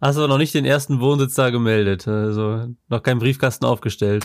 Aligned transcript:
Hast 0.00 0.18
du 0.18 0.26
noch 0.26 0.36
nicht 0.36 0.52
den 0.52 0.66
ersten 0.66 1.00
Wohnsitz 1.00 1.34
da 1.34 1.48
gemeldet, 1.50 2.06
also 2.06 2.66
noch 2.88 3.02
keinen 3.02 3.18
Briefkasten 3.18 3.64
aufgestellt. 3.64 4.24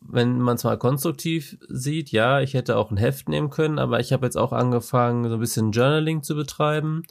Wenn 0.00 0.38
man 0.38 0.56
es 0.56 0.64
mal 0.64 0.78
konstruktiv 0.78 1.56
sieht, 1.68 2.10
ja, 2.10 2.40
ich 2.40 2.54
hätte 2.54 2.76
auch 2.76 2.90
ein 2.90 2.96
Heft 2.96 3.28
nehmen 3.28 3.50
können, 3.50 3.78
aber 3.78 4.00
ich 4.00 4.12
habe 4.12 4.26
jetzt 4.26 4.36
auch 4.36 4.52
angefangen, 4.52 5.28
so 5.28 5.34
ein 5.34 5.40
bisschen 5.40 5.72
Journaling 5.72 6.22
zu 6.22 6.36
betreiben. 6.36 7.02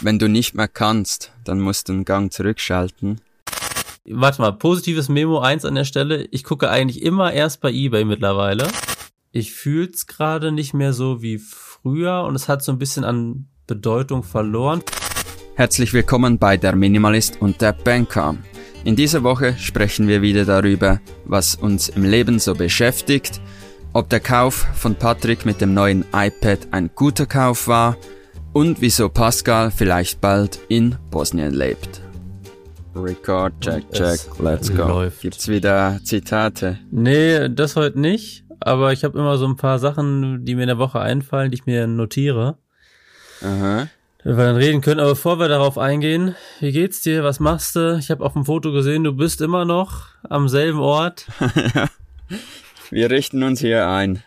Wenn 0.00 0.18
du 0.18 0.28
nicht 0.28 0.54
mehr 0.54 0.68
kannst, 0.68 1.32
dann 1.44 1.60
musst 1.60 1.88
du 1.88 1.92
einen 1.92 2.04
Gang 2.04 2.32
zurückschalten. 2.32 3.20
Warte 4.08 4.42
mal, 4.42 4.52
positives 4.52 5.08
Memo 5.08 5.38
1 5.38 5.64
an 5.64 5.74
der 5.74 5.84
Stelle. 5.84 6.28
Ich 6.30 6.44
gucke 6.44 6.68
eigentlich 6.68 7.02
immer 7.02 7.32
erst 7.32 7.60
bei 7.60 7.72
eBay 7.72 8.04
mittlerweile. 8.04 8.68
Ich 9.32 9.52
fühl's 9.52 10.06
gerade 10.06 10.52
nicht 10.52 10.74
mehr 10.74 10.92
so 10.92 11.22
wie 11.22 11.38
früher 11.38 12.24
und 12.24 12.34
es 12.34 12.48
hat 12.48 12.62
so 12.62 12.72
ein 12.72 12.78
bisschen 12.78 13.04
an 13.04 13.48
Bedeutung 13.66 14.22
verloren. 14.22 14.82
Herzlich 15.56 15.94
willkommen 15.94 16.38
bei 16.38 16.58
Der 16.58 16.76
Minimalist 16.76 17.40
und 17.40 17.62
der 17.62 17.72
Banker. 17.72 18.36
In 18.84 18.94
dieser 18.94 19.22
Woche 19.22 19.56
sprechen 19.56 20.06
wir 20.06 20.20
wieder 20.20 20.44
darüber, 20.44 21.00
was 21.24 21.54
uns 21.54 21.88
im 21.88 22.04
Leben 22.04 22.38
so 22.38 22.52
beschäftigt, 22.52 23.40
ob 23.94 24.10
der 24.10 24.20
Kauf 24.20 24.66
von 24.74 24.94
Patrick 24.96 25.46
mit 25.46 25.62
dem 25.62 25.72
neuen 25.72 26.04
iPad 26.12 26.58
ein 26.72 26.90
guter 26.94 27.24
Kauf 27.24 27.68
war 27.68 27.96
und 28.52 28.82
wieso 28.82 29.08
Pascal 29.08 29.70
vielleicht 29.70 30.20
bald 30.20 30.58
in 30.68 30.96
Bosnien 31.10 31.54
lebt. 31.54 32.02
Record, 32.94 33.54
check, 33.62 33.90
check, 33.92 34.20
let's 34.38 34.70
go. 34.70 34.86
Läuft. 34.86 35.22
Gibt's 35.22 35.48
wieder 35.48 35.98
Zitate? 36.04 36.80
Nee, 36.90 37.48
das 37.48 37.76
heute 37.76 37.98
nicht, 37.98 38.44
aber 38.60 38.92
ich 38.92 39.04
habe 39.04 39.18
immer 39.18 39.38
so 39.38 39.46
ein 39.46 39.56
paar 39.56 39.78
Sachen, 39.78 40.44
die 40.44 40.54
mir 40.54 40.64
in 40.64 40.68
der 40.68 40.78
Woche 40.78 41.00
einfallen, 41.00 41.50
die 41.50 41.54
ich 41.54 41.64
mir 41.64 41.86
notiere. 41.86 42.58
Aha. 43.40 43.88
Wir 44.26 44.34
dann 44.34 44.56
reden 44.56 44.80
können, 44.80 44.98
aber 44.98 45.10
bevor 45.10 45.38
wir 45.38 45.46
darauf 45.48 45.78
eingehen, 45.78 46.34
wie 46.60 46.72
geht's 46.72 47.00
dir? 47.00 47.22
Was 47.22 47.38
machst 47.38 47.76
du? 47.76 47.96
Ich 47.96 48.10
habe 48.10 48.24
auf 48.24 48.32
dem 48.32 48.44
Foto 48.44 48.72
gesehen, 48.72 49.04
du 49.04 49.12
bist 49.12 49.40
immer 49.40 49.64
noch 49.64 50.06
am 50.28 50.48
selben 50.48 50.80
Ort. 50.80 51.26
Wir 52.90 53.10
richten 53.10 53.42
uns 53.42 53.60
hier 53.60 53.88
ein. 53.88 54.22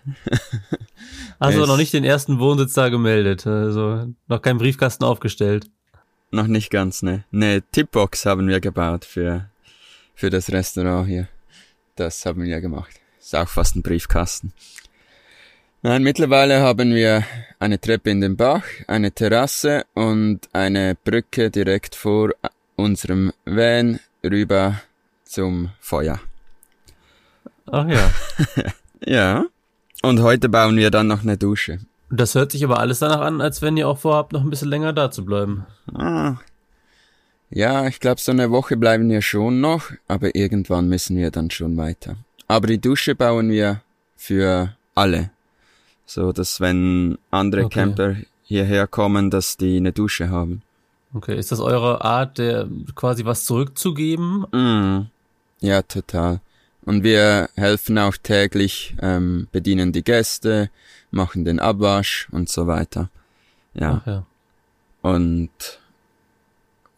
Hast 1.39 1.57
du 1.57 1.61
Es- 1.63 1.67
noch 1.67 1.77
nicht 1.77 1.93
den 1.93 2.03
ersten 2.03 2.39
Wohnsitz 2.39 2.73
da 2.73 2.89
gemeldet, 2.89 3.45
also 3.47 4.07
noch 4.27 4.41
keinen 4.41 4.57
Briefkasten 4.57 5.03
aufgestellt. 5.05 5.69
Noch 6.31 6.47
nicht 6.47 6.69
ganz, 6.69 7.01
ne. 7.01 7.23
Ne, 7.31 7.61
Tipbox 7.71 8.25
haben 8.25 8.47
wir 8.47 8.59
gebaut 8.59 9.03
für, 9.05 9.49
für 10.15 10.29
das 10.29 10.51
Restaurant 10.51 11.07
hier. 11.07 11.27
Das 11.95 12.25
haben 12.25 12.43
wir 12.43 12.61
gemacht. 12.61 12.91
Ist 13.19 13.35
auch 13.35 13.47
fast 13.47 13.75
ein 13.75 13.81
Briefkasten. 13.81 14.53
Nein, 15.81 16.03
mittlerweile 16.03 16.59
haben 16.59 16.93
wir 16.93 17.23
eine 17.57 17.79
Treppe 17.79 18.09
in 18.09 18.19
den 18.19 18.35
Bach, 18.35 18.65
eine 18.87 19.13
Terrasse 19.13 19.85
und 19.93 20.41
eine 20.51 20.97
Brücke 21.05 21.49
direkt 21.49 21.95
vor 21.95 22.31
unserem 22.75 23.31
Van 23.45 24.01
rüber 24.21 24.81
zum 25.23 25.69
Feuer. 25.79 26.19
Ach 27.71 27.87
ja. 27.87 28.11
Ja. 29.05 29.45
Und 30.01 30.21
heute 30.21 30.49
bauen 30.49 30.75
wir 30.75 30.91
dann 30.91 31.07
noch 31.07 31.21
eine 31.21 31.37
Dusche. 31.37 31.79
Das 32.09 32.35
hört 32.35 32.51
sich 32.51 32.65
aber 32.65 32.79
alles 32.79 32.99
danach 32.99 33.21
an, 33.21 33.39
als 33.39 33.61
wenn 33.61 33.77
ihr 33.77 33.87
auch 33.87 33.97
vorhabt, 33.97 34.33
noch 34.33 34.41
ein 34.41 34.49
bisschen 34.49 34.67
länger 34.67 34.91
da 34.91 35.09
zu 35.09 35.23
bleiben. 35.23 35.65
Ah. 35.93 36.35
Ja, 37.49 37.87
ich 37.87 38.01
glaube, 38.01 38.19
so 38.19 38.33
eine 38.33 38.51
Woche 38.51 38.75
bleiben 38.75 39.09
wir 39.09 39.21
schon 39.21 39.61
noch, 39.61 39.91
aber 40.09 40.35
irgendwann 40.35 40.89
müssen 40.89 41.15
wir 41.15 41.31
dann 41.31 41.49
schon 41.49 41.77
weiter. 41.77 42.17
Aber 42.49 42.67
die 42.67 42.81
Dusche 42.81 43.15
bauen 43.15 43.49
wir 43.49 43.81
für 44.17 44.75
alle. 44.93 45.31
So, 46.09 46.31
dass 46.31 46.59
wenn 46.59 47.19
andere 47.29 47.65
Okay. 47.65 47.81
Camper 47.81 48.15
hierher 48.41 48.87
kommen, 48.87 49.29
dass 49.29 49.57
die 49.57 49.77
eine 49.77 49.91
Dusche 49.91 50.29
haben. 50.29 50.63
Okay, 51.13 51.37
ist 51.37 51.51
das 51.51 51.59
eure 51.59 52.03
Art, 52.03 52.39
der 52.39 52.67
quasi 52.95 53.25
was 53.25 53.45
zurückzugeben? 53.45 54.47
Mm. 54.51 55.11
Ja, 55.61 55.83
total. 55.83 56.41
Und 56.83 57.03
wir 57.03 57.49
helfen 57.55 57.99
auch 57.99 58.17
täglich, 58.17 58.95
ähm, 59.03 59.47
bedienen 59.51 59.91
die 59.91 60.03
Gäste, 60.03 60.71
machen 61.11 61.45
den 61.45 61.59
Abwasch 61.59 62.27
und 62.31 62.49
so 62.49 62.65
weiter. 62.65 63.11
Ja. 63.75 64.01
Ja. 64.07 64.25
Und 65.03 65.51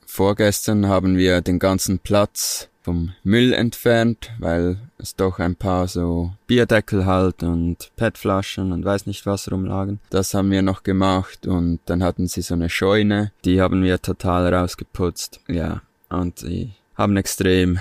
vorgestern 0.05 0.87
haben 0.87 1.17
wir 1.17 1.41
den 1.41 1.59
ganzen 1.59 1.99
Platz 1.99 2.69
vom 2.81 3.11
Müll 3.25 3.51
entfernt, 3.51 4.31
weil 4.39 4.77
es 5.01 5.15
doch 5.15 5.39
ein 5.39 5.55
paar 5.55 5.87
so 5.87 6.31
Bierdeckel 6.47 7.05
halt 7.05 7.43
und 7.43 7.91
PET-Flaschen 7.95 8.71
und 8.71 8.85
weiß 8.85 9.05
nicht 9.05 9.25
was 9.25 9.51
rumlagen. 9.51 9.99
Das 10.09 10.33
haben 10.33 10.51
wir 10.51 10.61
noch 10.61 10.83
gemacht 10.83 11.47
und 11.47 11.79
dann 11.85 12.03
hatten 12.03 12.27
sie 12.27 12.41
so 12.41 12.53
eine 12.53 12.69
Scheune, 12.69 13.31
die 13.45 13.61
haben 13.61 13.83
wir 13.83 14.01
total 14.01 14.53
rausgeputzt. 14.53 15.41
Ja, 15.47 15.81
und 16.09 16.41
die 16.41 16.71
haben 16.95 17.17
extrem 17.17 17.79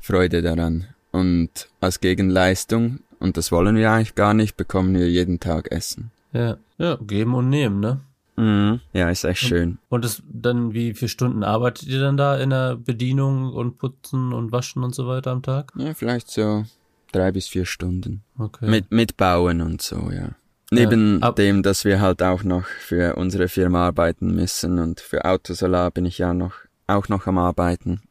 Freude 0.00 0.42
daran. 0.42 0.86
Und 1.12 1.68
als 1.80 2.00
Gegenleistung, 2.00 3.00
und 3.18 3.36
das 3.36 3.50
wollen 3.52 3.76
wir 3.76 3.90
eigentlich 3.90 4.14
gar 4.14 4.34
nicht, 4.34 4.56
bekommen 4.56 4.94
wir 4.94 5.08
jeden 5.08 5.40
Tag 5.40 5.72
Essen. 5.72 6.10
Ja, 6.32 6.58
ja, 6.78 6.98
geben 7.00 7.34
und 7.34 7.48
nehmen, 7.48 7.80
ne? 7.80 8.00
Mhm. 8.36 8.80
Ja, 8.92 9.08
ist 9.10 9.24
echt 9.24 9.40
schön. 9.40 9.78
Und 9.88 10.04
das 10.04 10.22
dann, 10.30 10.72
wie 10.74 10.94
viele 10.94 11.08
Stunden 11.08 11.42
arbeitet 11.42 11.88
ihr 11.88 12.00
dann 12.00 12.16
da 12.16 12.36
in 12.36 12.50
der 12.50 12.76
Bedienung 12.76 13.52
und 13.52 13.78
Putzen 13.78 14.32
und 14.32 14.52
Waschen 14.52 14.84
und 14.84 14.94
so 14.94 15.06
weiter 15.06 15.30
am 15.32 15.42
Tag? 15.42 15.72
Ja, 15.76 15.94
vielleicht 15.94 16.30
so 16.30 16.64
drei 17.12 17.32
bis 17.32 17.48
vier 17.48 17.64
Stunden. 17.64 18.22
Okay. 18.38 18.68
Mit, 18.68 18.90
mit 18.90 19.16
Bauen 19.16 19.60
und 19.62 19.80
so, 19.80 20.10
ja. 20.10 20.30
Neben 20.70 21.22
ab- 21.22 21.36
dem, 21.36 21.62
dass 21.62 21.84
wir 21.84 22.00
halt 22.00 22.22
auch 22.22 22.42
noch 22.42 22.64
für 22.66 23.16
unsere 23.16 23.48
Firma 23.48 23.86
arbeiten 23.86 24.34
müssen 24.34 24.78
und 24.80 25.00
für 25.00 25.24
Autosolar 25.24 25.90
bin 25.92 26.04
ich 26.04 26.18
ja 26.18 26.34
noch, 26.34 26.54
auch 26.88 27.08
noch 27.08 27.26
am 27.26 27.38
Arbeiten. 27.38 28.02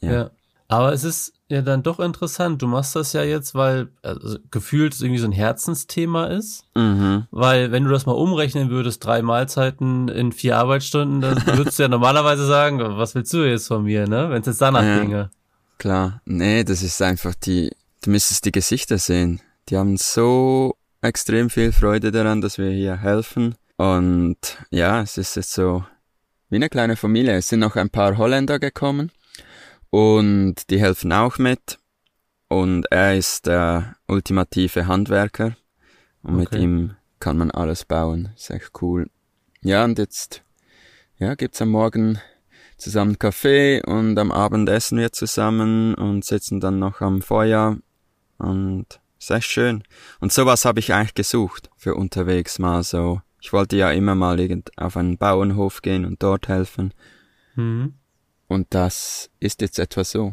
ja. 0.00 0.12
ja. 0.12 0.30
Aber 0.68 0.92
es 0.92 1.04
ist 1.04 1.34
ja 1.48 1.62
dann 1.62 1.82
doch 1.82 2.00
interessant. 2.00 2.62
Du 2.62 2.66
machst 2.66 2.96
das 2.96 3.12
ja 3.12 3.22
jetzt, 3.22 3.54
weil 3.54 3.88
also, 4.02 4.38
gefühlt 4.50 4.94
es 4.94 5.02
irgendwie 5.02 5.20
so 5.20 5.26
ein 5.26 5.32
Herzensthema 5.32 6.26
ist. 6.26 6.64
Mhm. 6.74 7.26
Weil 7.30 7.70
wenn 7.70 7.84
du 7.84 7.90
das 7.90 8.06
mal 8.06 8.12
umrechnen 8.12 8.70
würdest, 8.70 9.04
drei 9.04 9.20
Mahlzeiten 9.22 10.08
in 10.08 10.32
vier 10.32 10.56
Arbeitsstunden, 10.56 11.20
dann 11.20 11.46
würdest 11.46 11.78
du 11.78 11.82
ja 11.82 11.88
normalerweise 11.88 12.46
sagen, 12.46 12.78
was 12.80 13.14
willst 13.14 13.32
du 13.32 13.44
jetzt 13.48 13.68
von 13.68 13.84
mir, 13.84 14.08
ne? 14.08 14.30
Wenn 14.30 14.40
es 14.40 14.46
jetzt 14.46 14.60
danach 14.60 14.82
Ja. 14.82 14.98
ginge. 15.00 15.30
Klar. 15.78 16.22
Nee, 16.24 16.64
das 16.64 16.82
ist 16.82 17.00
einfach 17.02 17.34
die, 17.34 17.70
du 18.02 18.10
müsstest 18.10 18.44
die 18.46 18.52
Gesichter 18.52 18.96
sehen. 18.98 19.40
Die 19.68 19.76
haben 19.76 19.96
so 19.96 20.76
extrem 21.02 21.50
viel 21.50 21.72
Freude 21.72 22.10
daran, 22.10 22.40
dass 22.40 22.56
wir 22.58 22.70
hier 22.70 22.96
helfen. 22.96 23.54
Und 23.76 24.38
ja, 24.70 25.02
es 25.02 25.18
ist 25.18 25.36
jetzt 25.36 25.52
so 25.52 25.84
wie 26.48 26.56
eine 26.56 26.68
kleine 26.70 26.96
Familie. 26.96 27.36
Es 27.36 27.48
sind 27.48 27.60
noch 27.60 27.76
ein 27.76 27.90
paar 27.90 28.16
Holländer 28.16 28.58
gekommen 28.58 29.10
und 29.94 30.70
die 30.70 30.80
helfen 30.80 31.12
auch 31.12 31.38
mit. 31.38 31.78
Und 32.48 32.86
er 32.90 33.16
ist 33.16 33.46
der 33.46 33.94
ultimative 34.08 34.88
Handwerker. 34.88 35.56
Und 36.22 36.36
mit 36.36 36.48
Okay. 36.48 36.62
ihm 36.62 36.96
kann 37.20 37.38
man 37.38 37.50
alles 37.52 37.84
bauen. 37.84 38.30
Ist 38.36 38.50
echt 38.50 38.70
cool. 38.82 39.08
Ja, 39.62 39.84
und 39.84 39.98
jetzt, 39.98 40.42
ja, 41.18 41.34
gibt's 41.36 41.62
am 41.62 41.68
Morgen 41.70 42.18
zusammen 42.76 43.18
Kaffee 43.20 43.82
und 43.84 44.18
am 44.18 44.32
Abend 44.32 44.68
essen 44.68 44.98
wir 44.98 45.12
zusammen 45.12 45.94
und 45.94 46.24
sitzen 46.24 46.60
dann 46.60 46.80
noch 46.80 47.00
am 47.00 47.22
Feuer 47.22 47.78
und 48.38 48.86
ist 49.18 49.30
echt 49.30 49.48
schön. 49.48 49.84
Und 50.18 50.32
sowas 50.32 50.64
habe 50.64 50.80
ich 50.80 50.92
eigentlich 50.92 51.14
gesucht 51.14 51.70
für 51.76 51.94
unterwegs 51.94 52.58
mal 52.58 52.82
so. 52.82 53.20
Ich 53.40 53.52
wollte 53.52 53.76
ja 53.76 53.90
immer 53.92 54.14
mal 54.16 54.40
irgend 54.40 54.76
auf 54.76 54.96
einen 54.96 55.18
Bauernhof 55.18 55.82
gehen 55.82 56.04
und 56.04 56.20
dort 56.22 56.48
helfen. 56.48 56.92
Mhm. 57.54 57.94
Und 58.54 58.68
das 58.70 59.30
ist 59.40 59.60
jetzt 59.62 59.80
etwa 59.80 60.04
so. 60.04 60.32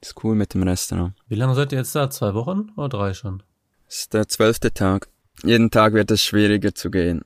Ist 0.00 0.24
cool 0.24 0.34
mit 0.34 0.54
dem 0.54 0.62
Restaurant. 0.62 1.12
Wie 1.28 1.34
lange 1.34 1.54
seid 1.54 1.72
ihr 1.72 1.78
jetzt 1.78 1.94
da? 1.94 2.08
Zwei 2.08 2.32
Wochen 2.32 2.70
oder 2.76 2.88
drei 2.88 3.12
schon? 3.12 3.42
Ist 3.86 4.14
der 4.14 4.28
zwölfte 4.28 4.72
Tag. 4.72 5.08
Jeden 5.42 5.70
Tag 5.70 5.92
wird 5.92 6.10
es 6.10 6.24
schwieriger 6.24 6.74
zu 6.74 6.90
gehen. 6.90 7.22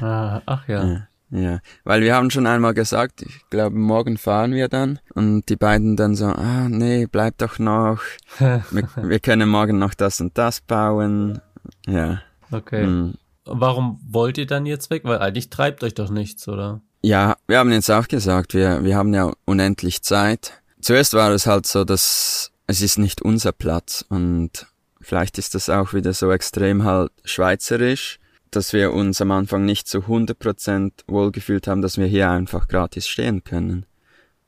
Ah, 0.00 0.42
ach 0.44 0.68
ja. 0.68 0.84
Ja. 0.84 1.08
Ja, 1.30 1.60
weil 1.84 2.02
wir 2.02 2.14
haben 2.14 2.30
schon 2.30 2.46
einmal 2.46 2.74
gesagt, 2.74 3.22
ich 3.22 3.48
glaube, 3.50 3.76
morgen 3.76 4.18
fahren 4.18 4.52
wir 4.52 4.68
dann. 4.68 5.00
Und 5.14 5.48
die 5.48 5.56
beiden 5.56 5.96
dann 5.96 6.14
so, 6.14 6.26
ah, 6.26 6.68
nee, 6.68 7.06
bleib 7.06 7.38
doch 7.38 7.58
noch. 7.58 8.00
Wir, 8.38 8.62
wir 8.96 9.20
können 9.20 9.48
morgen 9.48 9.78
noch 9.78 9.94
das 9.94 10.20
und 10.20 10.36
das 10.38 10.60
bauen. 10.60 11.40
Ja. 11.86 12.20
Okay. 12.52 12.84
hm. 12.84 13.14
Warum 13.46 14.00
wollt 14.06 14.38
ihr 14.38 14.46
dann 14.46 14.66
jetzt 14.66 14.90
weg? 14.90 15.02
Weil 15.04 15.18
eigentlich 15.18 15.50
treibt 15.50 15.82
euch 15.82 15.94
doch 15.94 16.10
nichts, 16.10 16.46
oder? 16.46 16.82
Ja, 17.04 17.36
wir 17.46 17.58
haben 17.58 17.70
jetzt 17.70 17.90
auch 17.90 18.08
gesagt, 18.08 18.54
wir, 18.54 18.82
wir 18.82 18.96
haben 18.96 19.12
ja 19.12 19.30
unendlich 19.44 20.00
Zeit. 20.00 20.62
Zuerst 20.80 21.12
war 21.12 21.30
es 21.32 21.46
halt 21.46 21.66
so, 21.66 21.84
dass 21.84 22.50
es 22.66 22.80
ist 22.80 22.96
nicht 22.96 23.20
unser 23.20 23.52
Platz 23.52 24.06
und 24.08 24.66
vielleicht 25.02 25.36
ist 25.36 25.54
das 25.54 25.68
auch 25.68 25.92
wieder 25.92 26.14
so 26.14 26.32
extrem 26.32 26.84
halt 26.84 27.12
schweizerisch, 27.22 28.18
dass 28.50 28.72
wir 28.72 28.94
uns 28.94 29.20
am 29.20 29.32
Anfang 29.32 29.66
nicht 29.66 29.86
zu 29.86 29.98
100% 29.98 30.92
wohlgefühlt 31.06 31.68
haben, 31.68 31.82
dass 31.82 31.98
wir 31.98 32.06
hier 32.06 32.30
einfach 32.30 32.68
gratis 32.68 33.06
stehen 33.06 33.44
können. 33.44 33.84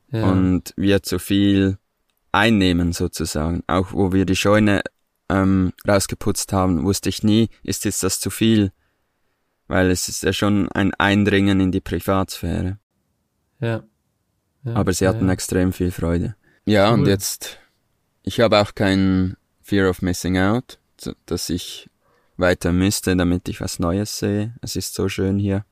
Ja. 0.09 0.23
und 0.23 0.73
wir 0.77 1.03
zu 1.03 1.19
viel 1.19 1.77
einnehmen 2.31 2.91
sozusagen. 2.91 3.61
Auch 3.67 3.93
wo 3.93 4.13
wir 4.13 4.25
die 4.25 4.35
Scheune 4.35 4.81
ähm, 5.29 5.73
rausgeputzt 5.87 6.53
haben, 6.53 6.85
wusste 6.85 7.09
ich 7.09 7.21
nie, 7.21 7.49
ist 7.61 7.85
jetzt 7.85 8.01
das 8.01 8.19
zu 8.19 8.31
viel, 8.31 8.71
weil 9.67 9.91
es 9.91 10.07
ist 10.07 10.23
ja 10.23 10.33
schon 10.33 10.69
ein 10.71 10.93
Eindringen 10.95 11.59
in 11.59 11.71
die 11.71 11.81
Privatsphäre. 11.81 12.79
ja. 13.59 13.83
ja, 14.63 14.73
aber 14.73 14.93
sie 14.93 15.07
hatten 15.07 15.27
ja. 15.27 15.33
extrem 15.33 15.73
viel 15.73 15.91
Freude. 15.91 16.35
Ja, 16.65 16.91
cool. 16.91 16.99
und 16.99 17.07
jetzt, 17.07 17.59
ich 18.23 18.39
habe 18.39 18.59
auch 18.59 18.75
kein 18.75 19.37
Fear 19.61 19.89
of 19.89 20.01
Missing 20.01 20.37
Out, 20.37 20.79
dass 21.25 21.49
ich 21.49 21.89
weiter 22.37 22.71
müsste, 22.71 23.15
damit 23.15 23.49
ich 23.49 23.61
was 23.61 23.79
Neues 23.79 24.19
sehe. 24.19 24.53
Es 24.61 24.75
ist 24.75 24.93
so 24.93 25.09
schön 25.09 25.39
hier. 25.39 25.65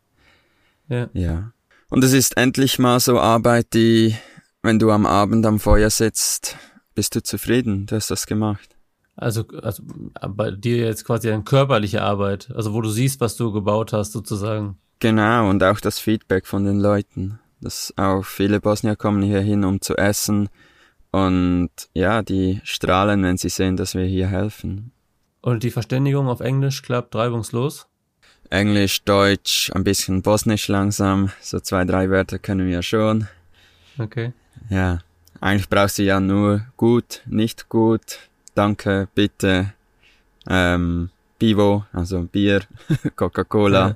Ja. 0.88 1.10
Ja. 1.14 1.52
Und 1.90 2.04
es 2.04 2.14
ist 2.14 2.38
endlich 2.38 2.80
mal 2.80 3.00
so 3.00 3.20
Arbeit, 3.20 3.74
die, 3.74 4.16
wenn 4.62 4.80
du 4.80 4.92
am 4.92 5.06
Abend 5.06 5.46
am 5.46 5.60
Feuer 5.60 5.90
sitzt, 5.90 6.58
bist 6.94 7.16
du 7.16 7.22
zufrieden, 7.22 7.86
du 7.86 7.96
hast 7.96 8.10
das 8.10 8.26
gemacht. 8.26 8.75
Also, 9.18 9.46
also 9.62 9.84
bei 10.30 10.52
dir 10.52 10.78
jetzt 10.86 11.06
quasi 11.06 11.32
eine 11.32 11.44
körperliche 11.44 12.02
Arbeit, 12.02 12.52
also 12.54 12.74
wo 12.74 12.82
du 12.82 12.90
siehst, 12.90 13.22
was 13.22 13.38
du 13.38 13.52
gebaut 13.52 13.94
hast, 13.94 14.12
sozusagen. 14.12 14.78
Genau, 15.00 15.50
und 15.50 15.64
auch 15.64 15.80
das 15.80 16.00
Feedback 16.00 16.46
von 16.46 16.66
den 16.66 16.80
Leuten. 16.80 17.40
Dass 17.62 17.94
auch 17.98 18.24
viele 18.24 18.60
Bosnier 18.60 18.96
kommen 18.96 19.24
hier 19.24 19.40
hin, 19.40 19.64
um 19.64 19.82
zu 19.82 19.96
essen. 19.96 20.50
Und 21.12 21.70
ja, 21.94 22.22
die 22.22 22.60
strahlen, 22.64 23.24
wenn 23.24 23.38
sie 23.38 23.50
sehen, 23.50 23.78
dass 23.78 23.96
wir 23.96 24.06
hier 24.06 24.28
helfen. 24.28 24.92
Und 25.42 25.64
die 25.64 25.72
Verständigung 25.72 26.28
auf 26.28 26.42
Englisch 26.42 26.82
klappt 26.82 27.16
reibungslos? 27.16 27.88
Englisch, 28.50 29.04
Deutsch, 29.04 29.72
ein 29.74 29.84
bisschen 29.84 30.22
Bosnisch 30.22 30.68
langsam. 30.68 31.32
So 31.42 31.60
zwei, 31.60 31.86
drei 31.86 32.10
Wörter 32.10 32.40
können 32.40 32.68
wir 32.68 32.82
schon. 32.82 33.28
Okay. 33.98 34.34
Ja, 34.70 35.00
eigentlich 35.40 35.70
brauchst 35.70 35.98
du 35.98 36.04
ja 36.04 36.20
nur 36.20 36.66
gut, 36.78 37.22
nicht 37.26 37.70
gut, 37.70 38.20
danke, 38.56 39.08
bitte, 39.14 39.74
ähm, 40.48 41.10
Bivo, 41.38 41.86
also 41.94 42.24
Bier, 42.24 42.62
Coca-Cola. 43.16 43.96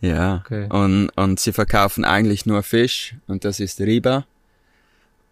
Ja. 0.00 0.08
ja. 0.08 0.42
Okay. 0.44 0.68
Und, 0.70 1.10
und 1.10 1.40
sie 1.40 1.52
verkaufen 1.52 2.04
eigentlich 2.04 2.46
nur 2.46 2.62
Fisch 2.62 3.16
und 3.26 3.44
das 3.44 3.60
ist 3.60 3.80
Riba. 3.80 4.24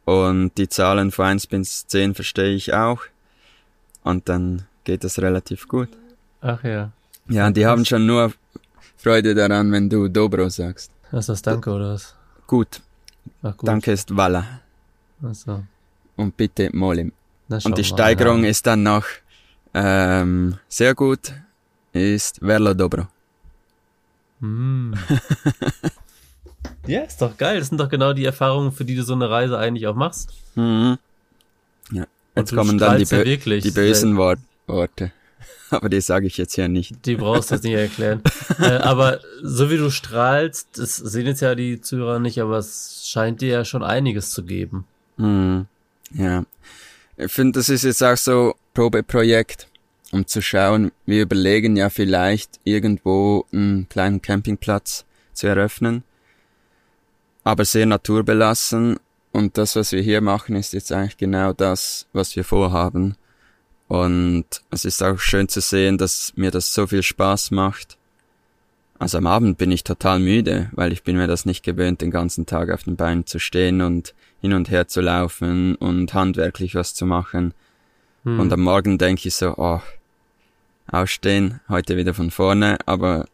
Und 0.04 0.52
die 0.56 0.68
Zahlen 0.68 1.10
von 1.10 1.26
1 1.26 1.48
bis 1.48 1.86
10 1.86 2.14
verstehe 2.14 2.54
ich 2.54 2.72
auch. 2.72 3.02
Und 4.04 4.28
dann 4.28 4.66
geht 4.84 5.02
das 5.02 5.18
relativ 5.18 5.66
gut. 5.66 5.88
Ach 6.40 6.62
ja. 6.62 6.92
Ja, 7.28 7.50
die 7.50 7.66
haben 7.66 7.84
schon 7.84 8.06
nur 8.06 8.32
Freude 8.96 9.34
daran, 9.34 9.72
wenn 9.72 9.90
du 9.90 10.08
Dobro 10.08 10.48
sagst. 10.48 10.92
Ist 11.10 11.28
das 11.28 11.42
Danke 11.42 11.70
oder 11.70 11.94
was? 11.94 12.14
Gut. 12.46 12.80
Ach, 13.42 13.56
gut. 13.56 13.68
Danke 13.68 13.92
ist 13.92 14.16
Walla. 14.16 14.60
Ach 15.22 15.34
so. 15.34 15.64
Und 16.14 16.36
bitte 16.36 16.70
Molim. 16.72 17.12
Und 17.48 17.78
die 17.78 17.84
Steigerung 17.84 18.38
mal, 18.38 18.44
ja. 18.44 18.50
ist 18.50 18.66
dann 18.66 18.82
noch 18.82 19.04
ähm, 19.74 20.58
sehr 20.68 20.94
gut, 20.94 21.32
ist 21.92 22.38
Verlo 22.38 22.74
Dobro. 22.74 23.06
Mm. 24.40 24.94
ja, 26.86 27.02
ist 27.02 27.22
doch 27.22 27.36
geil. 27.36 27.58
Das 27.58 27.68
sind 27.68 27.78
doch 27.78 27.88
genau 27.88 28.12
die 28.12 28.24
Erfahrungen, 28.24 28.72
für 28.72 28.84
die 28.84 28.94
du 28.94 29.02
so 29.02 29.14
eine 29.14 29.30
Reise 29.30 29.58
eigentlich 29.58 29.86
auch 29.86 29.94
machst. 29.94 30.32
Mhm. 30.54 30.98
Ja. 31.92 32.06
Jetzt 32.34 32.54
kommen 32.54 32.78
dann 32.78 32.98
die, 32.98 33.04
ja 33.04 33.24
die 33.24 33.70
bösen 33.70 34.16
Wort 34.16 34.40
Worte. 34.66 35.12
Aber 35.70 35.88
die 35.88 36.00
sage 36.00 36.26
ich 36.26 36.36
jetzt 36.36 36.56
ja 36.56 36.68
nicht. 36.68 37.06
Die 37.06 37.16
brauchst 37.16 37.50
du 37.50 37.54
jetzt 37.54 37.64
nicht 37.64 37.74
erklären. 37.74 38.22
äh, 38.60 38.76
aber 38.76 39.20
so 39.42 39.68
wie 39.68 39.76
du 39.76 39.90
strahlst, 39.90 40.78
das 40.78 40.96
sehen 40.96 41.26
jetzt 41.26 41.40
ja 41.40 41.56
die 41.56 41.80
Zuhörer 41.80 42.20
nicht, 42.20 42.40
aber 42.40 42.58
es 42.58 43.02
scheint 43.08 43.40
dir 43.40 43.48
ja 43.48 43.64
schon 43.64 43.82
einiges 43.82 44.30
zu 44.30 44.44
geben. 44.44 44.84
Mhm. 45.16 45.66
Ja. 46.12 46.44
Ich 47.18 47.32
finde, 47.32 47.58
das 47.58 47.70
ist 47.70 47.84
jetzt 47.84 48.02
auch 48.02 48.16
so 48.16 48.54
Probeprojekt, 48.74 49.68
um 50.12 50.26
zu 50.26 50.42
schauen, 50.42 50.92
wir 51.06 51.22
überlegen 51.22 51.76
ja 51.76 51.88
vielleicht 51.88 52.60
irgendwo 52.64 53.46
einen 53.52 53.88
kleinen 53.88 54.20
Campingplatz 54.20 55.06
zu 55.32 55.46
eröffnen, 55.46 56.04
aber 57.42 57.64
sehr 57.64 57.86
naturbelassen 57.86 58.98
und 59.32 59.56
das, 59.56 59.76
was 59.76 59.92
wir 59.92 60.02
hier 60.02 60.20
machen, 60.20 60.56
ist 60.56 60.74
jetzt 60.74 60.92
eigentlich 60.92 61.16
genau 61.16 61.54
das, 61.54 62.06
was 62.12 62.36
wir 62.36 62.44
vorhaben. 62.44 63.16
Und 63.88 64.46
es 64.70 64.84
ist 64.84 65.02
auch 65.02 65.18
schön 65.18 65.48
zu 65.48 65.60
sehen, 65.60 65.96
dass 65.96 66.32
mir 66.36 66.50
das 66.50 66.74
so 66.74 66.86
viel 66.86 67.02
Spaß 67.02 67.50
macht. 67.50 67.96
Also 68.98 69.18
am 69.18 69.26
Abend 69.26 69.58
bin 69.58 69.70
ich 69.70 69.84
total 69.84 70.18
müde, 70.18 70.70
weil 70.72 70.92
ich 70.92 71.02
bin 71.02 71.16
mir 71.16 71.26
das 71.26 71.46
nicht 71.46 71.62
gewöhnt, 71.62 72.00
den 72.00 72.10
ganzen 72.10 72.46
Tag 72.46 72.70
auf 72.70 72.84
den 72.84 72.96
Beinen 72.96 73.26
zu 73.26 73.38
stehen 73.38 73.80
und 73.80 74.14
hin 74.40 74.52
und 74.52 74.70
her 74.70 74.88
zu 74.88 75.00
laufen 75.00 75.74
und 75.76 76.14
handwerklich 76.14 76.74
was 76.74 76.94
zu 76.94 77.06
machen. 77.06 77.54
Hm. 78.24 78.40
Und 78.40 78.52
am 78.52 78.60
Morgen 78.60 78.98
denke 78.98 79.28
ich 79.28 79.34
so, 79.34 79.54
oh, 79.56 79.80
aufstehen, 80.90 81.60
heute 81.68 81.96
wieder 81.96 82.14
von 82.14 82.30
vorne, 82.30 82.78
aber 82.86 83.26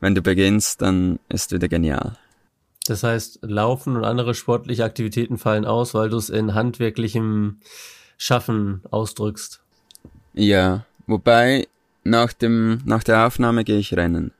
wenn 0.00 0.14
du 0.14 0.22
beginnst, 0.22 0.82
dann 0.82 1.18
ist 1.28 1.52
wieder 1.52 1.68
genial. 1.68 2.16
Das 2.86 3.02
heißt, 3.02 3.40
Laufen 3.42 3.96
und 3.96 4.04
andere 4.04 4.34
sportliche 4.34 4.84
Aktivitäten 4.84 5.36
fallen 5.36 5.66
aus, 5.66 5.92
weil 5.94 6.08
du 6.08 6.16
es 6.16 6.30
in 6.30 6.54
handwerklichem 6.54 7.58
Schaffen 8.16 8.80
ausdrückst. 8.90 9.60
Ja, 10.32 10.86
wobei 11.06 11.68
nach 12.04 12.32
dem 12.32 12.80
nach 12.84 13.02
der 13.02 13.26
Aufnahme 13.26 13.64
gehe 13.64 13.78
ich 13.78 13.94
rennen 13.94 14.32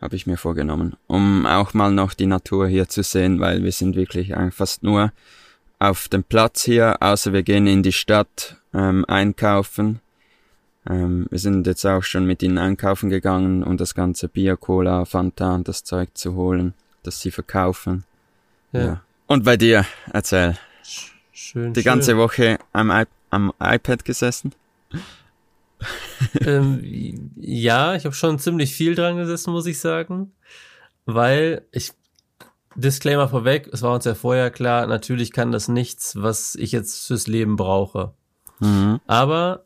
habe 0.00 0.16
ich 0.16 0.26
mir 0.26 0.36
vorgenommen, 0.36 0.96
um 1.06 1.46
auch 1.46 1.74
mal 1.74 1.92
noch 1.92 2.14
die 2.14 2.26
Natur 2.26 2.68
hier 2.68 2.88
zu 2.88 3.02
sehen, 3.02 3.38
weil 3.38 3.62
wir 3.62 3.72
sind 3.72 3.96
wirklich 3.96 4.32
fast 4.50 4.82
nur 4.82 5.12
auf 5.78 6.08
dem 6.08 6.24
Platz 6.24 6.64
hier, 6.64 7.02
außer 7.02 7.32
wir 7.32 7.42
gehen 7.42 7.66
in 7.66 7.82
die 7.82 7.92
Stadt 7.92 8.56
ähm, 8.74 9.04
einkaufen. 9.06 10.00
Ähm, 10.88 11.26
wir 11.30 11.38
sind 11.38 11.66
jetzt 11.66 11.84
auch 11.84 12.02
schon 12.02 12.26
mit 12.26 12.42
ihnen 12.42 12.58
einkaufen 12.58 13.10
gegangen, 13.10 13.62
um 13.62 13.76
das 13.76 13.94
ganze 13.94 14.28
Bier, 14.28 14.56
Cola, 14.56 15.04
Fanta 15.04 15.54
und 15.54 15.68
das 15.68 15.84
Zeug 15.84 16.10
zu 16.14 16.34
holen, 16.34 16.74
das 17.02 17.20
sie 17.20 17.30
verkaufen. 17.30 18.04
Ja. 18.72 18.80
ja. 18.80 19.00
Und 19.26 19.44
bei 19.44 19.56
dir, 19.56 19.84
erzähl. 20.12 20.56
Schön. 21.32 21.72
Die 21.72 21.82
ganze 21.82 22.16
Woche 22.16 22.58
am, 22.72 22.90
I 22.90 23.04
am 23.30 23.52
iPad 23.58 24.04
gesessen? 24.04 24.52
ähm, 26.40 27.30
ja, 27.36 27.94
ich 27.94 28.04
habe 28.04 28.14
schon 28.14 28.38
ziemlich 28.38 28.74
viel 28.74 28.94
dran 28.94 29.16
gesessen, 29.16 29.52
muss 29.52 29.66
ich 29.66 29.80
sagen. 29.80 30.32
Weil 31.06 31.66
ich, 31.72 31.92
Disclaimer 32.76 33.28
vorweg, 33.28 33.68
es 33.72 33.82
war 33.82 33.94
uns 33.94 34.04
ja 34.04 34.14
vorher 34.14 34.50
klar, 34.50 34.86
natürlich 34.86 35.32
kann 35.32 35.52
das 35.52 35.68
nichts, 35.68 36.14
was 36.16 36.54
ich 36.54 36.72
jetzt 36.72 37.06
fürs 37.06 37.26
Leben 37.26 37.56
brauche. 37.56 38.14
Mhm. 38.60 39.00
Aber 39.06 39.64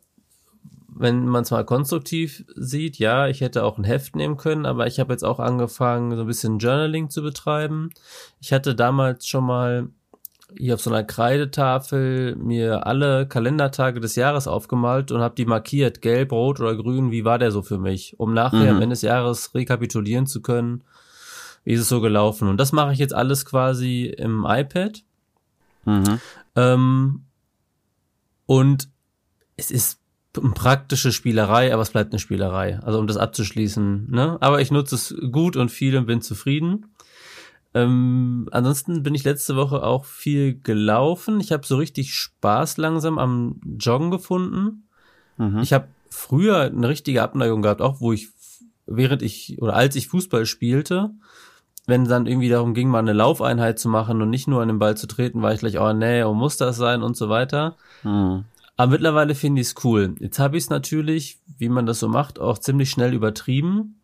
wenn 0.97 1.25
man 1.25 1.43
es 1.43 1.51
mal 1.51 1.65
konstruktiv 1.65 2.45
sieht, 2.55 2.97
ja, 2.97 3.27
ich 3.27 3.41
hätte 3.41 3.65
auch 3.65 3.77
ein 3.77 3.83
Heft 3.83 4.15
nehmen 4.15 4.37
können, 4.37 4.65
aber 4.65 4.87
ich 4.87 4.99
habe 4.99 5.13
jetzt 5.13 5.23
auch 5.23 5.39
angefangen, 5.39 6.15
so 6.15 6.21
ein 6.21 6.27
bisschen 6.27 6.57
Journaling 6.57 7.09
zu 7.09 7.21
betreiben. 7.21 7.89
Ich 8.39 8.53
hatte 8.53 8.75
damals 8.75 9.27
schon 9.27 9.43
mal 9.43 9.89
hier 10.57 10.75
auf 10.75 10.81
so 10.81 10.89
einer 10.89 11.03
Kreidetafel 11.03 12.35
mir 12.35 12.85
alle 12.85 13.27
Kalendertage 13.27 13.99
des 13.99 14.15
Jahres 14.15 14.47
aufgemalt 14.47 15.11
und 15.11 15.21
habe 15.21 15.35
die 15.35 15.45
markiert, 15.45 16.01
gelb, 16.01 16.31
rot 16.31 16.59
oder 16.59 16.75
grün, 16.75 17.11
wie 17.11 17.25
war 17.25 17.39
der 17.39 17.51
so 17.51 17.61
für 17.61 17.77
mich, 17.77 18.19
um 18.19 18.33
nachher 18.33 18.63
mhm. 18.63 18.77
am 18.77 18.81
Ende 18.81 18.93
des 18.93 19.01
Jahres 19.01 19.53
rekapitulieren 19.53 20.27
zu 20.27 20.41
können, 20.41 20.83
wie 21.63 21.73
ist 21.73 21.81
es 21.81 21.89
so 21.89 22.01
gelaufen. 22.01 22.47
Und 22.47 22.57
das 22.57 22.71
mache 22.71 22.93
ich 22.93 22.99
jetzt 22.99 23.13
alles 23.13 23.45
quasi 23.45 24.05
im 24.05 24.45
iPad. 24.47 25.03
Mhm. 25.85 26.19
Ähm, 26.55 27.25
und 28.45 28.89
es 29.57 29.71
ist 29.71 29.99
eine 30.37 30.51
praktische 30.51 31.11
Spielerei, 31.11 31.73
aber 31.73 31.81
es 31.81 31.91
bleibt 31.91 32.11
eine 32.11 32.19
Spielerei. 32.19 32.79
Also 32.79 32.99
um 32.99 33.07
das 33.07 33.17
abzuschließen. 33.17 34.11
Ne? 34.11 34.37
Aber 34.41 34.61
ich 34.61 34.71
nutze 34.71 34.95
es 34.95 35.15
gut 35.31 35.55
und 35.55 35.69
viel 35.69 35.97
und 35.97 36.05
bin 36.05 36.21
zufrieden. 36.21 36.87
Ähm, 37.75 38.47
ansonsten 38.51 39.03
bin 39.03 39.13
ich 39.13 39.25
letzte 39.25 39.57
Woche 39.57 39.83
auch 39.83 40.05
viel 40.05 40.57
gelaufen. 40.61 41.41
Ich 41.41 41.51
habe 41.51 41.67
so 41.67 41.75
richtig 41.75 42.13
Spaß 42.15 42.77
langsam 42.77 43.19
am 43.19 43.59
Joggen 43.77 44.11
gefunden. 44.11 44.87
Mhm. 45.37 45.59
Ich 45.59 45.73
habe 45.73 45.89
früher 46.09 46.61
eine 46.61 46.87
richtige 46.87 47.21
Abneigung 47.21 47.61
gehabt, 47.61 47.81
auch 47.81 47.99
wo 47.99 48.13
ich, 48.13 48.29
während 48.85 49.21
ich 49.21 49.61
oder 49.61 49.75
als 49.75 49.97
ich 49.97 50.07
Fußball 50.07 50.45
spielte, 50.45 51.11
wenn 51.85 52.05
dann 52.05 52.27
irgendwie 52.27 52.47
darum 52.47 52.73
ging, 52.73 52.87
mal 52.87 52.99
eine 52.99 53.11
Laufeinheit 53.11 53.77
zu 53.77 53.89
machen 53.89 54.21
und 54.21 54.29
nicht 54.29 54.47
nur 54.47 54.61
an 54.61 54.69
den 54.69 54.79
Ball 54.79 54.95
zu 54.95 55.05
treten, 55.05 55.41
war 55.41 55.53
ich 55.53 55.59
gleich, 55.59 55.77
oh 55.77 55.91
nee, 55.91 56.23
oh, 56.23 56.33
muss 56.33 56.55
das 56.55 56.77
sein 56.77 57.03
und 57.03 57.17
so 57.17 57.27
weiter. 57.27 57.75
Mhm. 58.03 58.45
Aber 58.77 58.91
mittlerweile 58.91 59.35
finde 59.35 59.59
ich 59.59 59.67
es 59.67 59.75
cool. 59.83 60.15
Jetzt 60.19 60.39
habe 60.39 60.55
ich 60.55 60.63
es 60.63 60.69
natürlich, 60.69 61.39
wie 61.57 61.69
man 61.69 61.85
das 61.85 61.99
so 61.99 62.07
macht, 62.07 62.39
auch 62.39 62.57
ziemlich 62.57 62.89
schnell 62.89 63.13
übertrieben 63.13 63.99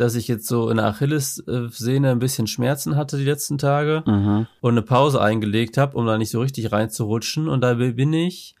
dass 0.00 0.14
ich 0.14 0.28
jetzt 0.28 0.46
so 0.46 0.70
in 0.70 0.78
der 0.78 0.86
Achillessehne 0.86 2.10
ein 2.10 2.18
bisschen 2.20 2.46
Schmerzen 2.46 2.96
hatte 2.96 3.18
die 3.18 3.24
letzten 3.24 3.58
Tage 3.58 4.02
mhm. 4.06 4.46
und 4.62 4.70
eine 4.72 4.82
Pause 4.82 5.20
eingelegt 5.20 5.76
habe, 5.76 5.96
um 5.96 6.06
da 6.06 6.16
nicht 6.16 6.30
so 6.30 6.40
richtig 6.40 6.72
reinzurutschen. 6.72 7.48
Und 7.48 7.60
da 7.60 7.74
bin 7.74 8.12
ich 8.14 8.54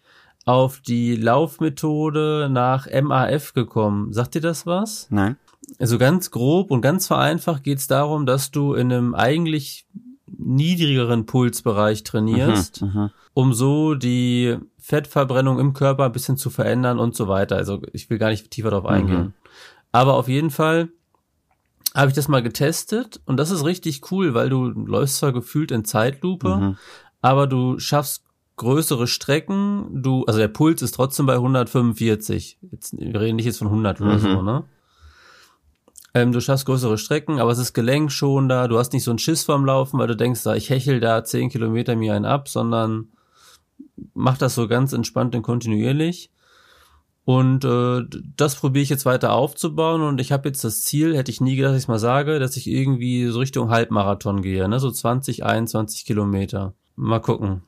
auf 0.44 0.80
die 0.80 1.16
Laufmethode 1.16 2.48
nach 2.50 2.86
MAF 2.90 3.54
gekommen. 3.54 4.12
Sagt 4.12 4.34
dir 4.34 4.42
das 4.42 4.66
was? 4.66 5.06
Nein. 5.08 5.36
Also 5.78 5.96
ganz 5.96 6.30
grob 6.30 6.70
und 6.70 6.82
ganz 6.82 7.06
vereinfacht 7.06 7.62
geht 7.62 7.78
es 7.78 7.86
darum, 7.86 8.26
dass 8.26 8.50
du 8.50 8.74
in 8.74 8.92
einem 8.92 9.14
eigentlich 9.14 9.86
niedrigeren 10.26 11.24
Pulsbereich 11.24 12.04
trainierst, 12.04 12.82
mhm, 12.82 12.88
mhm, 12.88 13.10
um 13.32 13.54
so 13.54 13.94
die 13.94 14.58
Fettverbrennung 14.78 15.58
im 15.58 15.72
Körper 15.72 16.04
ein 16.04 16.12
bisschen 16.12 16.36
zu 16.36 16.50
verändern 16.50 16.98
und 16.98 17.16
so 17.16 17.28
weiter. 17.28 17.56
Also 17.56 17.80
ich 17.92 18.10
will 18.10 18.18
gar 18.18 18.28
nicht 18.28 18.50
tiefer 18.50 18.70
darauf 18.70 18.86
eingehen. 18.86 19.22
Mhm. 19.22 19.32
Aber 19.92 20.14
auf 20.14 20.28
jeden 20.28 20.50
Fall 20.50 20.90
habe 21.94 22.08
ich 22.08 22.14
das 22.14 22.28
mal 22.28 22.42
getestet 22.42 23.20
und 23.26 23.36
das 23.36 23.50
ist 23.50 23.64
richtig 23.64 24.10
cool, 24.10 24.34
weil 24.34 24.48
du 24.48 24.68
läufst 24.68 25.16
zwar 25.16 25.32
gefühlt 25.32 25.70
in 25.70 25.84
Zeitlupe, 25.84 26.56
mhm. 26.56 26.76
aber 27.20 27.46
du 27.46 27.78
schaffst 27.78 28.24
größere 28.56 29.06
Strecken, 29.06 30.02
du, 30.02 30.24
also 30.26 30.38
der 30.38 30.48
Puls 30.48 30.82
ist 30.82 30.92
trotzdem 30.92 31.26
bei 31.26 31.34
145. 31.34 32.58
Jetzt, 32.70 32.96
wir 32.96 33.18
reden 33.20 33.36
nicht 33.36 33.46
jetzt 33.46 33.58
von 33.58 33.68
100 33.68 34.00
oder 34.00 34.14
mhm. 34.14 34.20
so, 34.20 34.42
ne? 34.42 34.64
Ähm, 36.12 36.32
du 36.32 36.40
schaffst 36.40 36.66
größere 36.66 36.98
Strecken, 36.98 37.40
aber 37.40 37.52
es 37.52 37.58
ist 37.58 37.72
gelenkschonender, 37.72 38.68
du 38.68 38.78
hast 38.78 38.92
nicht 38.92 39.04
so 39.04 39.12
einen 39.12 39.18
Schiss 39.18 39.44
vorm 39.44 39.64
Laufen, 39.64 39.98
weil 39.98 40.08
du 40.08 40.16
denkst, 40.16 40.42
da 40.42 40.54
ich 40.56 40.68
hechel 40.68 41.00
da 41.00 41.24
10 41.24 41.50
Kilometer 41.50 41.96
mir 41.96 42.14
einen 42.14 42.24
ab, 42.24 42.48
sondern 42.48 43.08
mach 44.12 44.36
das 44.36 44.54
so 44.54 44.68
ganz 44.68 44.92
entspannt 44.92 45.34
und 45.34 45.42
kontinuierlich. 45.42 46.30
Und 47.24 47.64
äh, 47.64 48.02
das 48.36 48.56
probiere 48.56 48.82
ich 48.82 48.88
jetzt 48.88 49.06
weiter 49.06 49.32
aufzubauen 49.32 50.02
und 50.02 50.20
ich 50.20 50.32
habe 50.32 50.48
jetzt 50.48 50.64
das 50.64 50.82
Ziel, 50.82 51.16
hätte 51.16 51.30
ich 51.30 51.40
nie 51.40 51.54
gedacht, 51.54 51.74
dass 51.74 51.82
ich 51.82 51.88
mal 51.88 51.98
sage, 51.98 52.38
dass 52.38 52.56
ich 52.56 52.66
irgendwie 52.66 53.26
so 53.26 53.38
Richtung 53.38 53.70
Halbmarathon 53.70 54.42
gehe, 54.42 54.68
ne? 54.68 54.80
so 54.80 54.90
20, 54.90 55.44
21 55.44 56.06
Kilometer. 56.06 56.74
Mal 56.96 57.20
gucken, 57.20 57.62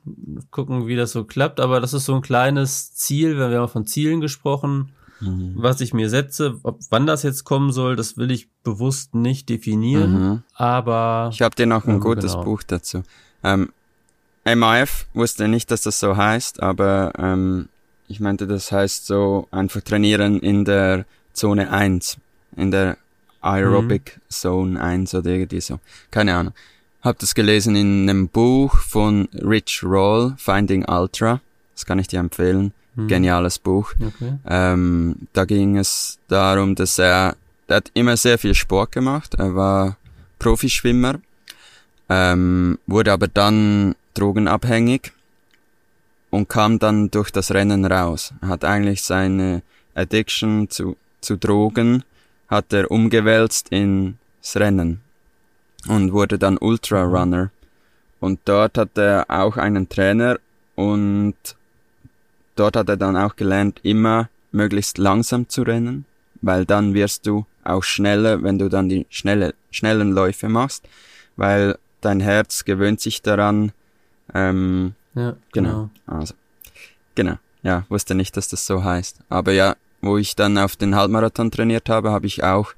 gucken, 0.51 0.87
wie 0.87 0.95
das 0.95 1.11
so 1.11 1.23
klappt, 1.23 1.59
aber 1.59 1.79
das 1.79 1.93
ist 1.93 2.05
so 2.05 2.13
ein 2.15 2.21
kleines 2.21 2.93
Ziel, 2.93 3.37
wenn 3.37 3.51
wir 3.51 3.61
haben 3.61 3.69
von 3.69 3.85
Zielen 3.85 4.21
gesprochen, 4.21 4.91
mhm. 5.21 5.53
was 5.55 5.81
ich 5.81 5.93
mir 5.93 6.09
setze. 6.09 6.59
Ob, 6.63 6.79
wann 6.89 7.07
das 7.07 7.23
jetzt 7.23 7.43
kommen 7.43 7.71
soll, 7.71 7.95
das 7.95 8.17
will 8.17 8.31
ich 8.31 8.49
bewusst 8.63 9.15
nicht 9.15 9.49
definieren, 9.49 10.13
mhm. 10.13 10.43
aber... 10.55 11.29
Ich 11.31 11.41
habe 11.41 11.55
dir 11.55 11.67
noch 11.67 11.85
ein 11.85 11.99
gutes 11.99 12.33
genau. 12.33 12.43
Buch 12.43 12.63
dazu. 12.63 13.03
Ähm, 13.43 13.69
MAF 14.45 15.07
wusste 15.13 15.47
nicht, 15.47 15.71
dass 15.71 15.83
das 15.83 15.99
so 15.99 16.17
heißt, 16.17 16.61
aber 16.61 17.13
ähm, 17.17 17.69
ich 18.13 18.19
meinte, 18.19 18.45
das 18.45 18.71
heißt 18.71 19.07
so 19.07 19.47
einfach 19.49 19.81
trainieren 19.81 20.39
in 20.39 20.65
der 20.65 21.05
Zone 21.33 21.71
1, 21.71 22.17
in 22.55 22.69
der 22.69 22.97
Aerobic 23.41 24.17
mhm. 24.17 24.21
Zone 24.29 24.81
1 24.81 25.15
oder 25.15 25.31
irgendwie 25.31 25.61
so. 25.61 25.79
Keine 26.11 26.35
Ahnung. 26.35 26.53
Hab 27.01 27.17
das 27.17 27.33
gelesen 27.33 27.75
in 27.75 28.07
einem 28.07 28.27
Buch 28.29 28.77
von 28.77 29.27
Rich 29.33 29.83
Roll, 29.83 30.35
Finding 30.37 30.85
Ultra. 30.87 31.41
Das 31.73 31.85
kann 31.85 31.97
ich 31.97 32.07
dir 32.07 32.19
empfehlen. 32.19 32.71
Mhm. 32.95 33.07
Geniales 33.07 33.57
Buch. 33.57 33.93
Okay. 33.99 34.33
Ähm, 34.47 35.15
da 35.33 35.45
ging 35.45 35.77
es 35.77 36.19
darum, 36.27 36.75
dass 36.75 36.99
er, 36.99 37.35
er 37.67 37.75
hat 37.77 37.89
immer 37.95 38.15
sehr 38.15 38.37
viel 38.37 38.53
Sport 38.53 38.91
gemacht. 38.91 39.33
Er 39.39 39.55
war 39.55 39.97
Profischwimmer, 40.37 41.15
ähm, 42.09 42.77
wurde 42.85 43.11
aber 43.11 43.27
dann 43.27 43.95
drogenabhängig 44.13 45.11
und 46.33 46.49
kam 46.49 46.79
dann 46.79 47.11
durch 47.11 47.29
das 47.29 47.51
Rennen 47.51 47.85
raus. 47.85 48.33
Hat 48.41 48.65
eigentlich 48.65 49.03
seine 49.03 49.61
Addiction 49.93 50.67
zu, 50.67 50.97
zu 51.21 51.37
Drogen 51.37 52.03
hat 52.47 52.73
er 52.73 52.89
umgewälzt 52.89 53.69
ins 53.69 54.15
Rennen 54.55 55.01
und 55.87 56.11
wurde 56.11 56.39
dann 56.39 56.57
Ultra 56.57 57.03
Runner. 57.03 57.51
Und 58.19 58.39
dort 58.45 58.79
hat 58.79 58.97
er 58.97 59.25
auch 59.27 59.57
einen 59.57 59.89
Trainer 59.89 60.39
und 60.73 61.35
dort 62.55 62.77
hat 62.77 62.89
er 62.89 62.97
dann 62.97 63.15
auch 63.15 63.35
gelernt, 63.35 63.79
immer 63.83 64.27
möglichst 64.51 64.97
langsam 64.97 65.49
zu 65.49 65.61
rennen, 65.61 66.05
weil 66.41 66.65
dann 66.65 66.95
wirst 66.95 67.27
du 67.27 67.45
auch 67.63 67.83
schneller, 67.83 68.41
wenn 68.41 68.57
du 68.57 68.69
dann 68.69 68.89
die 68.89 69.05
schnelle, 69.11 69.53
schnellen 69.69 70.11
Läufe 70.11 70.49
machst, 70.49 70.83
weil 71.35 71.77
dein 72.01 72.21
Herz 72.21 72.65
gewöhnt 72.65 73.01
sich 73.01 73.21
daran, 73.21 73.71
ähm, 74.33 74.95
ja, 75.15 75.35
genau. 75.51 75.89
genau. 76.05 76.17
Also, 76.19 76.33
genau. 77.15 77.35
Ja, 77.63 77.85
wusste 77.89 78.13
nicht, 78.13 78.35
dass 78.35 78.49
das 78.49 78.65
so 78.65 78.83
heißt. 78.83 79.19
Aber 79.29 79.53
ja, 79.53 79.75
wo 80.01 80.17
ich 80.17 80.35
dann 80.35 80.57
auf 80.57 80.75
den 80.75 80.95
Halbmarathon 80.95 81.49
trainiert 81.49 81.89
habe, 81.89 82.11
habe 82.11 82.27
ich 82.27 82.43
auch, 82.43 82.73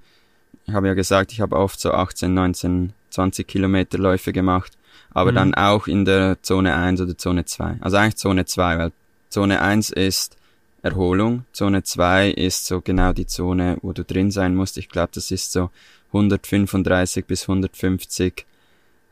ich 0.67 0.73
habe 0.73 0.87
ja 0.87 0.93
gesagt, 0.93 1.31
ich 1.31 1.41
habe 1.41 1.55
oft 1.55 1.79
so 1.79 1.91
18, 1.91 2.33
19, 2.33 2.93
20 3.09 3.47
Kilometer 3.47 3.97
Läufe 3.97 4.31
gemacht, 4.31 4.73
aber 5.11 5.31
mhm. 5.31 5.35
dann 5.35 5.53
auch 5.55 5.87
in 5.87 6.05
der 6.05 6.41
Zone 6.43 6.75
1 6.75 7.01
oder 7.01 7.17
Zone 7.17 7.45
2. 7.45 7.77
Also 7.81 7.97
eigentlich 7.97 8.17
Zone 8.17 8.45
2, 8.45 8.77
weil 8.77 8.91
Zone 9.29 9.61
1 9.61 9.89
ist 9.89 10.37
Erholung, 10.83 11.45
Zone 11.51 11.81
2 11.81 12.29
ist 12.29 12.67
so 12.67 12.79
genau 12.79 13.11
die 13.11 13.25
Zone, 13.25 13.77
wo 13.81 13.91
du 13.91 14.03
drin 14.03 14.29
sein 14.29 14.55
musst. 14.55 14.77
Ich 14.77 14.87
glaube, 14.87 15.09
das 15.15 15.31
ist 15.31 15.51
so 15.51 15.71
135 16.09 17.25
bis 17.25 17.43
150 17.43 18.45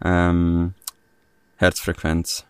ähm, 0.03 0.73
Herzfrequenz. 1.57 2.45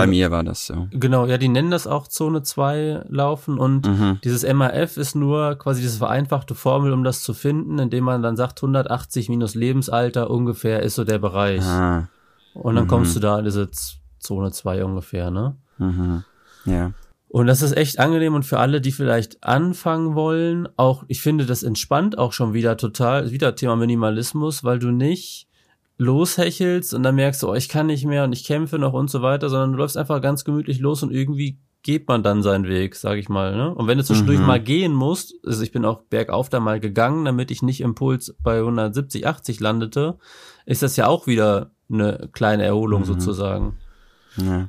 Bei 0.00 0.06
mir 0.06 0.30
war 0.30 0.44
das 0.44 0.66
so. 0.66 0.88
Genau, 0.90 1.26
ja, 1.26 1.38
die 1.38 1.48
nennen 1.48 1.70
das 1.70 1.86
auch 1.86 2.08
Zone 2.08 2.42
2 2.42 3.04
laufen 3.08 3.58
und 3.58 3.86
mhm. 3.86 4.18
dieses 4.24 4.50
MAF 4.50 4.96
ist 4.96 5.14
nur 5.14 5.56
quasi 5.56 5.82
diese 5.82 5.98
vereinfachte 5.98 6.54
Formel, 6.54 6.92
um 6.92 7.04
das 7.04 7.22
zu 7.22 7.34
finden, 7.34 7.78
indem 7.78 8.04
man 8.04 8.22
dann 8.22 8.36
sagt, 8.36 8.58
180 8.62 9.28
minus 9.28 9.54
Lebensalter 9.54 10.30
ungefähr 10.30 10.82
ist 10.82 10.94
so 10.94 11.04
der 11.04 11.18
Bereich. 11.18 11.62
Ah. 11.62 12.08
Und 12.54 12.76
dann 12.76 12.84
mhm. 12.84 12.88
kommst 12.88 13.16
du 13.16 13.20
da 13.20 13.38
in 13.38 13.44
diese 13.44 13.68
Zone 14.18 14.52
2 14.52 14.84
ungefähr, 14.84 15.30
ne? 15.30 15.56
Mhm. 15.78 16.24
Ja. 16.64 16.92
Und 17.28 17.48
das 17.48 17.62
ist 17.62 17.76
echt 17.76 17.98
angenehm 17.98 18.34
und 18.34 18.44
für 18.44 18.60
alle, 18.60 18.80
die 18.80 18.92
vielleicht 18.92 19.42
anfangen 19.42 20.14
wollen, 20.14 20.68
auch, 20.76 21.02
ich 21.08 21.20
finde 21.20 21.46
das 21.46 21.64
entspannt 21.64 22.16
auch 22.16 22.32
schon 22.32 22.54
wieder 22.54 22.76
total, 22.76 23.32
wieder 23.32 23.56
Thema 23.56 23.74
Minimalismus, 23.74 24.62
weil 24.62 24.78
du 24.78 24.92
nicht 24.92 25.48
loshechelst 25.96 26.94
und 26.94 27.02
dann 27.02 27.14
merkst 27.14 27.42
du, 27.42 27.50
oh, 27.50 27.54
ich 27.54 27.68
kann 27.68 27.86
nicht 27.86 28.04
mehr 28.04 28.24
und 28.24 28.32
ich 28.32 28.44
kämpfe 28.44 28.78
noch 28.78 28.92
und 28.92 29.10
so 29.10 29.22
weiter, 29.22 29.48
sondern 29.48 29.72
du 29.72 29.78
läufst 29.78 29.96
einfach 29.96 30.20
ganz 30.20 30.44
gemütlich 30.44 30.80
los 30.80 31.02
und 31.02 31.12
irgendwie 31.12 31.58
geht 31.82 32.08
man 32.08 32.22
dann 32.22 32.42
seinen 32.42 32.66
Weg, 32.66 32.96
sag 32.96 33.18
ich 33.18 33.28
mal. 33.28 33.54
Ne? 33.54 33.72
Und 33.74 33.86
wenn 33.86 33.98
du 33.98 34.04
zwischendurch 34.04 34.40
mhm. 34.40 34.46
mal 34.46 34.60
gehen 34.60 34.94
musst, 34.94 35.34
also 35.44 35.62
ich 35.62 35.70
bin 35.70 35.84
auch 35.84 36.00
bergauf 36.02 36.48
da 36.48 36.58
mal 36.58 36.80
gegangen, 36.80 37.26
damit 37.26 37.50
ich 37.50 37.62
nicht 37.62 37.82
im 37.82 37.94
Puls 37.94 38.34
bei 38.42 38.58
170, 38.58 39.26
80 39.26 39.60
landete, 39.60 40.18
ist 40.66 40.82
das 40.82 40.96
ja 40.96 41.06
auch 41.06 41.26
wieder 41.26 41.70
eine 41.90 42.30
kleine 42.32 42.64
Erholung 42.64 43.02
mhm. 43.02 43.06
sozusagen. 43.06 43.76
Ja. 44.36 44.68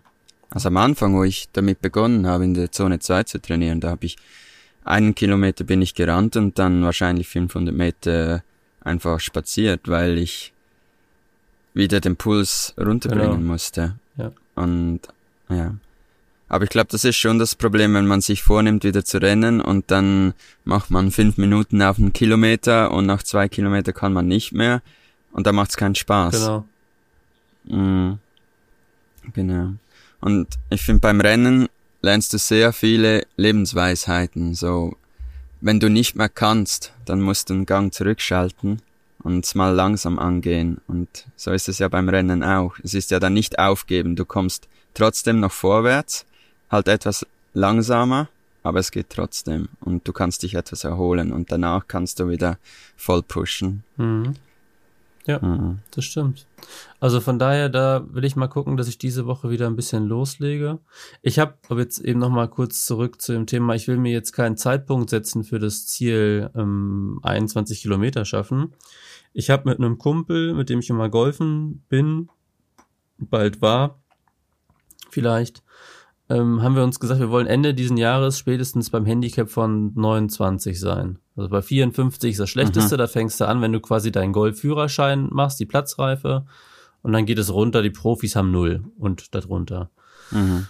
Also 0.50 0.67
am 0.67 0.77
Anfang, 0.77 1.15
wo 1.15 1.24
ich 1.24 1.50
damit 1.53 1.82
begonnen 1.82 2.27
habe, 2.27 2.44
in 2.44 2.53
der 2.53 2.72
Zone 2.72 3.00
2 3.00 3.24
zu 3.24 3.41
trainieren, 3.41 3.79
da 3.79 3.89
habe 3.89 4.05
ich 4.05 4.17
einen 4.84 5.15
Kilometer 5.15 5.63
bin 5.63 5.82
ich 5.82 5.96
gerannt 5.96 6.36
und 6.36 6.60
dann 6.60 6.84
wahrscheinlich 6.84 7.27
500 7.27 7.74
Meter 7.74 8.44
einfach 8.82 9.20
spaziert, 9.20 9.88
weil 9.88 10.17
ich 10.20 10.53
wieder 11.75 12.01
den 12.01 12.15
Puls 12.15 12.74
runterbringen 12.79 13.39
genau. 13.39 13.51
musste. 13.51 13.96
Ja. 14.17 14.32
Und 14.55 15.01
ja. 15.50 15.75
Aber 16.48 16.63
ich 16.63 16.70
glaube, 16.70 16.88
das 16.89 17.03
ist 17.03 17.17
schon 17.17 17.38
das 17.38 17.55
Problem, 17.55 17.94
wenn 17.94 18.08
man 18.08 18.22
sich 18.22 18.41
vornimmt, 18.41 18.84
wieder 18.84 19.03
zu 19.03 19.22
rennen 19.22 19.62
und 19.62 19.91
dann 19.91 20.34
macht 20.63 20.89
man 20.89 21.12
fünf 21.12 21.38
Minuten 21.38 21.82
auf 21.82 22.00
einen 22.00 22.13
Kilometer 22.13 22.91
und 22.91 23.05
nach 23.05 23.24
zwei 23.24 23.50
Kilometer 23.50 23.94
kann 23.94 24.13
man 24.13 24.27
nicht 24.27 24.53
mehr 24.53 24.82
und 25.32 25.46
da 25.46 25.51
macht 25.51 25.72
es 25.72 25.77
keinen 25.77 25.96
Spaß. 25.96 26.34
Genau. 26.34 26.65
Mhm. 27.65 28.20
Genau. 29.34 29.74
Und 30.22 30.48
ich 30.70 30.82
finde, 30.82 31.01
beim 31.01 31.20
Rennen 31.20 31.67
lernst 32.01 32.32
du 32.34 32.38
sehr 32.38 32.72
viele 32.74 33.25
Lebensweisheiten. 33.36 34.53
So, 34.53 34.96
wenn 35.62 35.79
du 35.79 35.89
nicht 35.89 36.15
mehr 36.15 36.29
kannst, 36.29 36.94
dann 37.05 37.22
musst 37.22 37.50
du 37.50 37.55
einen 37.55 37.65
Gang 37.65 37.94
zurückschalten 37.94 38.82
und 39.25 39.55
mal 39.55 39.74
langsam 39.74 40.20
angehen. 40.20 40.79
Und 40.88 41.25
so 41.36 41.51
ist 41.51 41.67
es 41.67 41.79
ja 41.79 41.88
beim 41.88 42.08
Rennen 42.10 42.44
auch. 42.44 42.75
Es 42.84 42.94
ist 42.94 43.10
ja 43.10 43.20
dann 43.20 43.34
nicht 43.34 43.58
aufgeben. 43.58 44.15
Du 44.15 44.24
kommst 44.24 44.67
trotzdem 44.94 45.39
noch 45.39 45.51
vorwärts, 45.51 46.27
halt 46.70 46.88
etwas 46.88 47.25
langsamer, 47.55 48.29
aber 48.62 48.79
es 48.79 48.91
geht 48.91 49.10
trotzdem. 49.10 49.67
Und 49.79 50.08
du 50.08 50.13
kannst 50.13 50.44
dich 50.44 50.53
etwas 50.53 50.84
erholen 50.84 51.34
und 51.34 51.51
danach 51.51 51.88
kannst 51.88 52.20
du 52.20 52.29
wieder 52.29 52.60
voll 52.96 53.24
pushen. 53.24 53.84
Mhm. 53.98 54.36
Ja, 55.25 55.39
mhm. 55.39 55.79
das 55.89 56.05
stimmt. 56.05 56.46
Also 57.00 57.20
von 57.20 57.39
daher, 57.39 57.70
da 57.70 58.05
will 58.12 58.25
ich 58.25 58.36
mal 58.36 58.48
gucken, 58.48 58.77
dass 58.77 58.88
ich 58.88 59.00
diese 59.00 59.25
Woche 59.25 59.50
wieder 59.50 59.65
ein 59.65 59.75
bisschen 59.75 60.05
loslege. 60.05 60.77
Ich 61.24 61.39
habe 61.39 61.55
aber 61.70 61.79
jetzt 61.79 61.98
eben 62.00 62.20
noch 62.20 62.29
mal 62.29 62.48
kurz 62.48 62.86
zurück 62.86 63.20
zu 63.20 63.34
dem 63.34 63.48
Thema, 63.48 63.74
ich 63.74 63.88
will 63.88 63.98
mir 63.98 64.12
jetzt 64.12 64.34
keinen 64.34 64.55
Zeitpunkt 64.55 65.10
setzen 65.10 65.44
für 65.44 65.58
das 65.58 65.88
Ziel 65.88 66.51
ähm, 66.55 67.20
21 67.24 67.82
Kilometer 67.82 68.24
schaffen. 68.24 68.74
Ich 69.38 69.50
habe 69.50 69.68
mit 69.68 69.80
einem 69.80 69.98
Kumpel, 69.98 70.54
mit 70.54 70.70
dem 70.70 70.80
ich 70.80 70.89
immer 70.89 71.10
golfen 71.10 71.84
bin, 71.89 72.30
bald 73.18 73.62
war, 73.62 74.00
vielleicht, 75.10 75.62
ähm, 76.30 76.63
haben 76.63 76.77
wir 76.77 76.86
uns 76.86 77.01
gesagt, 77.01 77.20
wir 77.20 77.30
wollen 77.30 77.46
Ende 77.46 77.74
diesen 77.74 77.98
Jahres 77.98 78.39
spätestens 78.39 78.89
beim 78.89 79.06
Handicap 79.06 79.50
von 79.50 79.92
29 79.94 80.80
sein. 80.80 81.20
Also 81.36 81.50
bei 81.50 81.62
54 81.62 82.32
ist 82.32 82.39
das 82.39 82.50
Schlechteste, 82.50 82.96
mhm. 82.96 83.00
da 83.00 83.08
fängst 83.08 83.42
du 83.42 83.46
an, 83.46 83.62
wenn 83.62 83.74
du 83.74 83.82
quasi 83.82 84.10
deinen 84.10 84.32
Golfführerschein 84.32 85.27
machst, 85.30 85.60
die 85.60 85.65
Platzreife, 85.65 86.46
und 87.01 87.12
dann 87.12 87.25
geht 87.25 87.38
es 87.38 87.51
runter, 87.51 87.84
die 87.84 87.89
Profis 87.89 88.38
haben 88.38 88.51
null 88.51 88.86
und 88.98 89.36
darunter. 89.36 89.92
Mhm. 90.32 90.68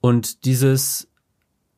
Und 0.00 0.44
dieses 0.44 1.10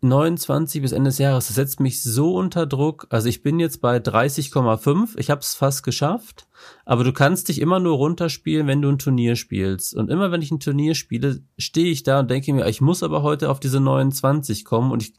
29 0.01 0.83
bis 0.83 0.93
Ende 0.93 1.09
des 1.09 1.19
Jahres, 1.19 1.49
das 1.49 1.57
setzt 1.57 1.81
mich 1.81 2.03
so 2.03 2.35
unter 2.35 2.67
Druck. 2.67 3.07
Also 3.11 3.29
ich 3.29 3.43
bin 3.43 3.59
jetzt 3.59 3.81
bei 3.81 3.97
30,5. 3.97 5.19
Ich 5.19 5.31
habe 5.31 5.41
es 5.41 5.55
fast 5.55 5.83
geschafft. 5.83 6.47
Aber 6.85 7.03
du 7.03 7.13
kannst 7.13 7.49
dich 7.49 7.61
immer 7.61 7.81
nur 7.81 7.97
runterspielen, 7.97 8.67
wenn 8.67 8.83
du 8.83 8.89
ein 8.89 8.99
Turnier 8.99 9.35
spielst. 9.35 9.95
Und 9.95 10.11
immer 10.11 10.31
wenn 10.31 10.43
ich 10.43 10.53
ein 10.53 10.61
Turnier 10.61 10.95
spiele, 10.95 11.41
stehe 11.57 11.91
ich 11.91 12.05
da 12.05 12.21
und 12.21 12.31
denke 12.31 12.53
mir, 12.53 12.67
ich 12.69 12.81
muss 12.81 13.03
aber 13.03 13.23
heute 13.23 13.51
auf 13.51 13.59
diese 13.59 13.81
29 13.81 14.65
kommen. 14.65 14.93
Und 14.93 15.03
ich, 15.03 15.15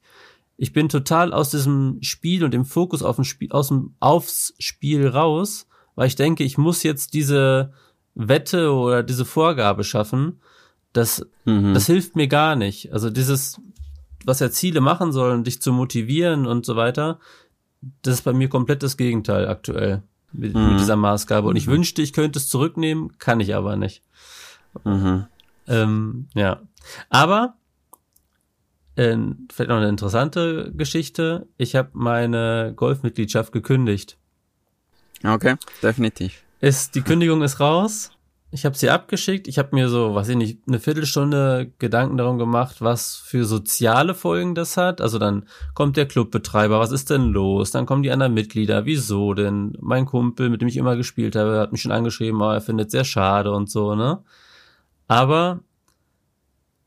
ich 0.56 0.72
bin 0.72 0.88
total 0.88 1.34
aus 1.34 1.50
diesem 1.50 1.98
Spiel 2.02 2.46
und 2.46 2.54
dem 2.54 2.66
Fokus 2.66 3.04
auf 3.04 3.18
dem 3.18 3.26
Spiel, 3.26 3.52
aus 3.52 3.68
dem, 3.68 3.96
aufs 4.00 4.54
Spiel 4.60 5.08
raus, 5.08 5.68
weil 5.96 6.08
ich 6.08 6.16
denke, 6.16 6.46
ich 6.46 6.58
muss 6.58 6.84
jetzt 6.84 7.14
diese 7.14 7.74
Wette 8.16 8.72
oder 8.74 9.04
diese 9.04 9.26
Vorgabe 9.26 9.84
schaffen. 9.84 10.40
Das, 10.94 11.26
mhm. 11.46 11.74
das 11.74 11.86
hilft 11.86 12.16
mir 12.16 12.28
gar 12.28 12.56
nicht. 12.56 12.92
Also 12.94 13.10
dieses, 13.10 13.62
was 14.26 14.40
ja 14.40 14.52
Ziele 14.52 14.82
machen 14.82 15.12
sollen, 15.12 15.44
dich 15.44 15.62
zu 15.62 15.72
motivieren 15.72 16.46
und 16.46 16.66
so 16.66 16.76
weiter, 16.76 17.20
das 18.02 18.16
ist 18.16 18.22
bei 18.24 18.34
mir 18.34 18.50
komplett 18.50 18.84
das 18.84 18.98
Gegenteil 18.98 19.48
aktuell 19.48 20.04
mit, 20.32 20.54
mhm. 20.54 20.72
mit 20.72 20.80
dieser 20.80 20.96
Maßgabe. 20.96 21.48
Und 21.48 21.56
ich 21.56 21.68
mhm. 21.68 21.72
wünschte, 21.72 22.02
ich 22.02 22.14
könnte 22.14 22.40
es 22.40 22.50
zurücknehmen, 22.50 23.18
kann 23.18 23.40
ich 23.40 23.56
aber 23.56 23.76
nicht. 23.76 24.04
Mhm. 24.84 25.26
Ähm, 25.68 26.28
ja. 26.34 26.62
Aber 27.10 27.56
äh, 28.96 29.18
vielleicht 29.52 29.70
noch 29.70 29.78
eine 29.78 29.90
interessante 29.90 30.72
Geschichte. 30.76 31.48
Ich 31.58 31.76
habe 31.76 31.90
meine 31.94 32.74
Golfmitgliedschaft 32.76 33.52
gekündigt. 33.52 34.18
Okay, 35.24 35.56
definitiv. 35.82 36.44
Ist 36.62 36.96
die 36.96 37.02
Kündigung 37.02 37.42
ist 37.42 37.60
raus. 37.60 38.12
Ich 38.52 38.66
habe 38.66 38.76
sie 38.76 38.90
abgeschickt. 38.90 39.48
Ich 39.48 39.60
habe 39.60 39.76
mir 39.76 39.90
so, 39.90 40.16
weiß 40.16 40.30
ich 40.30 40.36
nicht, 40.36 40.60
eine 40.68 40.80
Viertelstunde 40.80 41.72
Gedanken 41.78 42.18
darum 42.18 42.40
gemacht, 42.40 42.82
was 42.82 43.16
für 43.16 43.46
soziale 43.46 44.16
Folgen 44.16 44.56
das 44.56 44.76
hat. 44.76 45.02
Also 45.02 45.20
dann 45.20 45.46
kommt 45.76 45.98
der 45.98 46.08
Clubbetreiber, 46.08 46.80
was 46.80 46.92
ist 46.92 47.12
denn 47.12 47.30
los? 47.30 47.70
Dann 47.70 47.86
kommen 47.86 48.02
die 48.02 48.12
anderen 48.12 48.34
Mitglieder, 48.34 48.86
wieso 48.86 49.36
denn? 49.36 49.78
Mein 49.80 50.08
Kumpel, 50.08 50.50
mit 50.50 50.62
dem 50.62 50.68
ich 50.68 50.78
immer 50.78 50.96
gespielt 50.96 51.36
habe, 51.36 51.60
hat 51.60 51.72
mich 51.72 51.82
schon 51.82 51.92
angeschrieben, 51.92 52.42
oh, 52.42 52.50
er 52.50 52.62
findet 52.62 52.90
sehr 52.90 53.04
schade 53.04 53.52
und 53.52 53.70
so, 53.70 53.94
ne? 53.94 54.24
Aber 55.08 55.62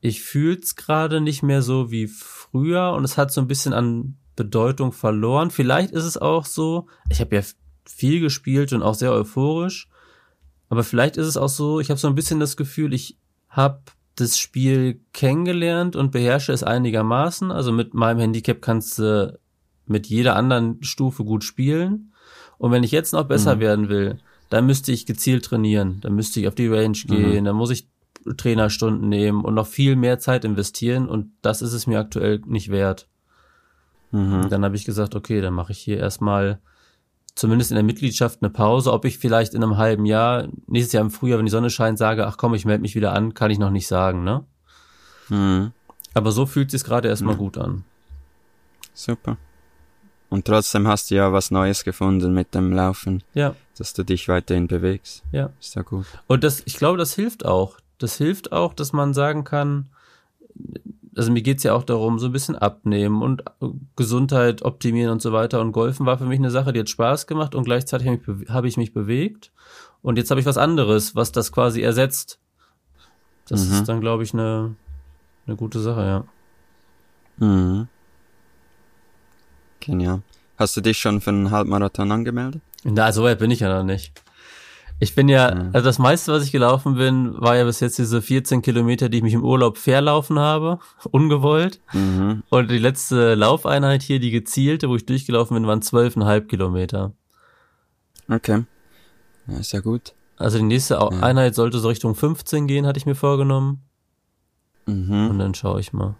ich 0.01 0.21
fühl's 0.21 0.75
gerade 0.75 1.21
nicht 1.21 1.43
mehr 1.43 1.61
so 1.61 1.91
wie 1.91 2.07
früher 2.07 2.91
und 2.91 3.05
es 3.05 3.17
hat 3.17 3.31
so 3.31 3.39
ein 3.39 3.47
bisschen 3.47 3.71
an 3.71 4.17
Bedeutung 4.35 4.91
verloren. 4.91 5.49
Vielleicht 5.49 5.91
ist 5.91 6.03
es 6.03 6.17
auch 6.17 6.45
so, 6.45 6.87
ich 7.09 7.21
habe 7.21 7.35
ja 7.37 7.41
viel 7.85 8.19
gespielt 8.19 8.73
und 8.73 8.83
auch 8.83 8.95
sehr 8.95 9.13
euphorisch, 9.13 9.87
aber 10.73 10.83
vielleicht 10.83 11.17
ist 11.17 11.27
es 11.27 11.37
auch 11.37 11.49
so, 11.49 11.79
ich 11.79 11.91
habe 11.91 11.99
so 11.99 12.07
ein 12.07 12.15
bisschen 12.15 12.39
das 12.39 12.57
Gefühl, 12.57 12.95
ich 12.95 13.15
habe 13.47 13.83
das 14.15 14.39
Spiel 14.39 15.01
kennengelernt 15.13 15.95
und 15.95 16.11
beherrsche 16.11 16.51
es 16.51 16.63
einigermaßen. 16.63 17.51
Also 17.51 17.71
mit 17.71 17.93
meinem 17.93 18.17
Handicap 18.17 18.59
kannst 18.59 18.97
du 18.97 19.37
mit 19.85 20.07
jeder 20.07 20.35
anderen 20.35 20.81
Stufe 20.81 21.25
gut 21.25 21.43
spielen. 21.43 22.11
Und 22.57 22.71
wenn 22.71 22.81
ich 22.81 22.89
jetzt 22.89 23.13
noch 23.13 23.25
besser 23.25 23.57
mhm. 23.57 23.59
werden 23.59 23.89
will, 23.89 24.17
dann 24.49 24.65
müsste 24.65 24.91
ich 24.91 25.05
gezielt 25.05 25.45
trainieren. 25.45 26.01
Dann 26.01 26.15
müsste 26.15 26.39
ich 26.39 26.47
auf 26.47 26.55
die 26.55 26.69
Range 26.69 26.97
gehen, 27.05 27.41
mhm. 27.41 27.45
dann 27.45 27.55
muss 27.55 27.69
ich 27.69 27.87
Trainerstunden 28.35 29.07
nehmen 29.07 29.45
und 29.45 29.53
noch 29.53 29.67
viel 29.67 29.95
mehr 29.95 30.17
Zeit 30.17 30.43
investieren 30.43 31.07
und 31.07 31.33
das 31.43 31.61
ist 31.61 31.73
es 31.73 31.85
mir 31.85 31.99
aktuell 31.99 32.41
nicht 32.47 32.71
wert. 32.71 33.07
Mhm. 34.09 34.49
Dann 34.49 34.65
habe 34.65 34.75
ich 34.75 34.85
gesagt, 34.85 35.13
okay, 35.13 35.39
dann 35.39 35.53
mache 35.53 35.71
ich 35.71 35.77
hier 35.77 35.99
erstmal 35.99 36.59
zumindest 37.35 37.71
in 37.71 37.75
der 37.75 37.83
Mitgliedschaft 37.83 38.39
eine 38.41 38.49
Pause. 38.49 38.91
Ob 38.91 39.05
ich 39.05 39.17
vielleicht 39.17 39.53
in 39.53 39.63
einem 39.63 39.77
halben 39.77 40.05
Jahr, 40.05 40.47
nächstes 40.67 40.93
Jahr 40.93 41.03
im 41.03 41.11
Frühjahr, 41.11 41.39
wenn 41.39 41.45
die 41.45 41.51
Sonne 41.51 41.69
scheint, 41.69 41.97
sage, 41.97 42.27
ach 42.27 42.37
komm, 42.37 42.53
ich 42.53 42.65
melde 42.65 42.81
mich 42.81 42.95
wieder 42.95 43.13
an, 43.13 43.33
kann 43.33 43.51
ich 43.51 43.59
noch 43.59 43.71
nicht 43.71 43.87
sagen, 43.87 44.23
ne? 44.23 44.45
Mhm. 45.29 45.71
Aber 46.13 46.31
so 46.31 46.45
fühlt 46.45 46.71
sich 46.71 46.83
gerade 46.83 47.07
erstmal 47.07 47.35
mhm. 47.35 47.39
gut 47.39 47.57
an. 47.57 47.83
Super. 48.93 49.37
Und 50.29 50.45
trotzdem 50.45 50.87
hast 50.87 51.11
du 51.11 51.15
ja 51.15 51.31
was 51.31 51.51
Neues 51.51 51.83
gefunden 51.83 52.33
mit 52.33 52.55
dem 52.55 52.71
Laufen. 52.71 53.23
Ja. 53.33 53.55
Dass 53.77 53.93
du 53.93 54.03
dich 54.03 54.27
weiterhin 54.27 54.67
bewegst. 54.67 55.23
Ja. 55.31 55.51
Ist 55.59 55.75
ja 55.75 55.81
gut. 55.81 56.05
Und 56.27 56.43
das, 56.43 56.63
ich 56.65 56.77
glaube, 56.77 56.97
das 56.97 57.13
hilft 57.13 57.45
auch. 57.45 57.77
Das 57.97 58.17
hilft 58.17 58.51
auch, 58.51 58.73
dass 58.73 58.93
man 58.93 59.13
sagen 59.13 59.43
kann, 59.43 59.89
also 61.15 61.31
mir 61.31 61.41
geht's 61.41 61.63
ja 61.63 61.73
auch 61.73 61.83
darum, 61.83 62.19
so 62.19 62.27
ein 62.27 62.31
bisschen 62.31 62.55
abnehmen 62.55 63.21
und 63.21 63.43
Gesundheit 63.95 64.63
optimieren 64.63 65.11
und 65.11 65.21
so 65.21 65.31
weiter. 65.33 65.61
Und 65.61 65.71
Golfen 65.71 66.05
war 66.05 66.17
für 66.17 66.25
mich 66.25 66.39
eine 66.39 66.51
Sache, 66.51 66.73
die 66.73 66.79
hat 66.79 66.89
Spaß 66.89 67.27
gemacht 67.27 67.55
und 67.55 67.63
gleichzeitig 67.63 68.07
habe 68.07 68.19
ich, 68.19 68.49
hab 68.49 68.65
ich 68.65 68.77
mich 68.77 68.93
bewegt. 68.93 69.51
Und 70.01 70.17
jetzt 70.17 70.31
habe 70.31 70.39
ich 70.39 70.45
was 70.45 70.57
anderes, 70.57 71.15
was 71.15 71.31
das 71.31 71.51
quasi 71.51 71.81
ersetzt. 71.81 72.39
Das 73.47 73.67
mhm. 73.67 73.73
ist 73.73 73.89
dann, 73.89 74.01
glaube 74.01 74.23
ich, 74.23 74.33
eine, 74.33 74.75
eine 75.47 75.55
gute 75.55 75.79
Sache, 75.79 76.01
ja. 76.01 77.45
Mhm. 77.45 77.87
Genial. 79.79 80.21
Hast 80.57 80.77
du 80.77 80.81
dich 80.81 80.97
schon 80.97 81.19
für 81.19 81.31
einen 81.31 81.51
Halbmarathon 81.51 82.11
angemeldet? 82.11 82.61
Na, 82.83 83.11
so 83.11 83.23
weit 83.23 83.39
bin 83.39 83.51
ich 83.51 83.61
ja 83.61 83.75
noch 83.75 83.83
nicht. 83.83 84.21
Ich 84.99 85.15
bin 85.15 85.27
ja, 85.27 85.53
mhm. 85.53 85.69
also 85.73 85.85
das 85.85 85.99
meiste, 85.99 86.31
was 86.31 86.43
ich 86.43 86.51
gelaufen 86.51 86.95
bin, 86.95 87.33
war 87.39 87.57
ja 87.57 87.65
bis 87.65 87.79
jetzt 87.79 87.97
diese 87.97 88.21
14 88.21 88.61
Kilometer, 88.61 89.09
die 89.09 89.17
ich 89.17 89.23
mich 89.23 89.33
im 89.33 89.43
Urlaub 89.43 89.77
verlaufen 89.77 90.39
habe, 90.39 90.79
ungewollt. 91.11 91.81
Mhm. 91.93 92.43
Und 92.49 92.71
die 92.71 92.77
letzte 92.77 93.35
Laufeinheit 93.35 94.01
hier, 94.01 94.19
die 94.19 94.31
gezielte, 94.31 94.89
wo 94.89 94.95
ich 94.95 95.05
durchgelaufen 95.05 95.55
bin, 95.55 95.67
waren 95.67 95.81
12,5 95.81 96.41
Kilometer. 96.47 97.13
Okay. 98.29 98.63
Ja, 99.47 99.57
ist 99.57 99.73
ja 99.73 99.81
gut. 99.81 100.13
Also 100.37 100.57
die 100.57 100.63
nächste 100.63 100.95
ja. 100.95 101.07
Einheit 101.07 101.55
sollte 101.55 101.79
so 101.79 101.89
Richtung 101.89 102.15
15 102.15 102.67
gehen, 102.67 102.85
hatte 102.85 102.97
ich 102.97 103.05
mir 103.05 103.15
vorgenommen. 103.15 103.83
Mhm. 104.85 105.29
Und 105.29 105.39
dann 105.39 105.53
schaue 105.53 105.79
ich 105.79 105.93
mal. 105.93 106.15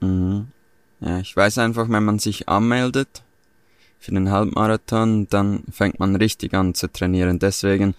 Mhm. 0.00 0.48
Ja, 1.00 1.18
ich 1.18 1.36
weiß 1.36 1.58
einfach, 1.58 1.88
wenn 1.88 2.04
man 2.04 2.18
sich 2.18 2.48
anmeldet, 2.48 3.22
für 3.98 4.12
den 4.12 4.30
Halbmarathon, 4.30 5.28
dann 5.28 5.64
fängt 5.70 5.98
man 5.98 6.16
richtig 6.16 6.54
an 6.54 6.74
zu 6.74 6.90
trainieren. 6.92 7.38
Deswegen, 7.38 7.94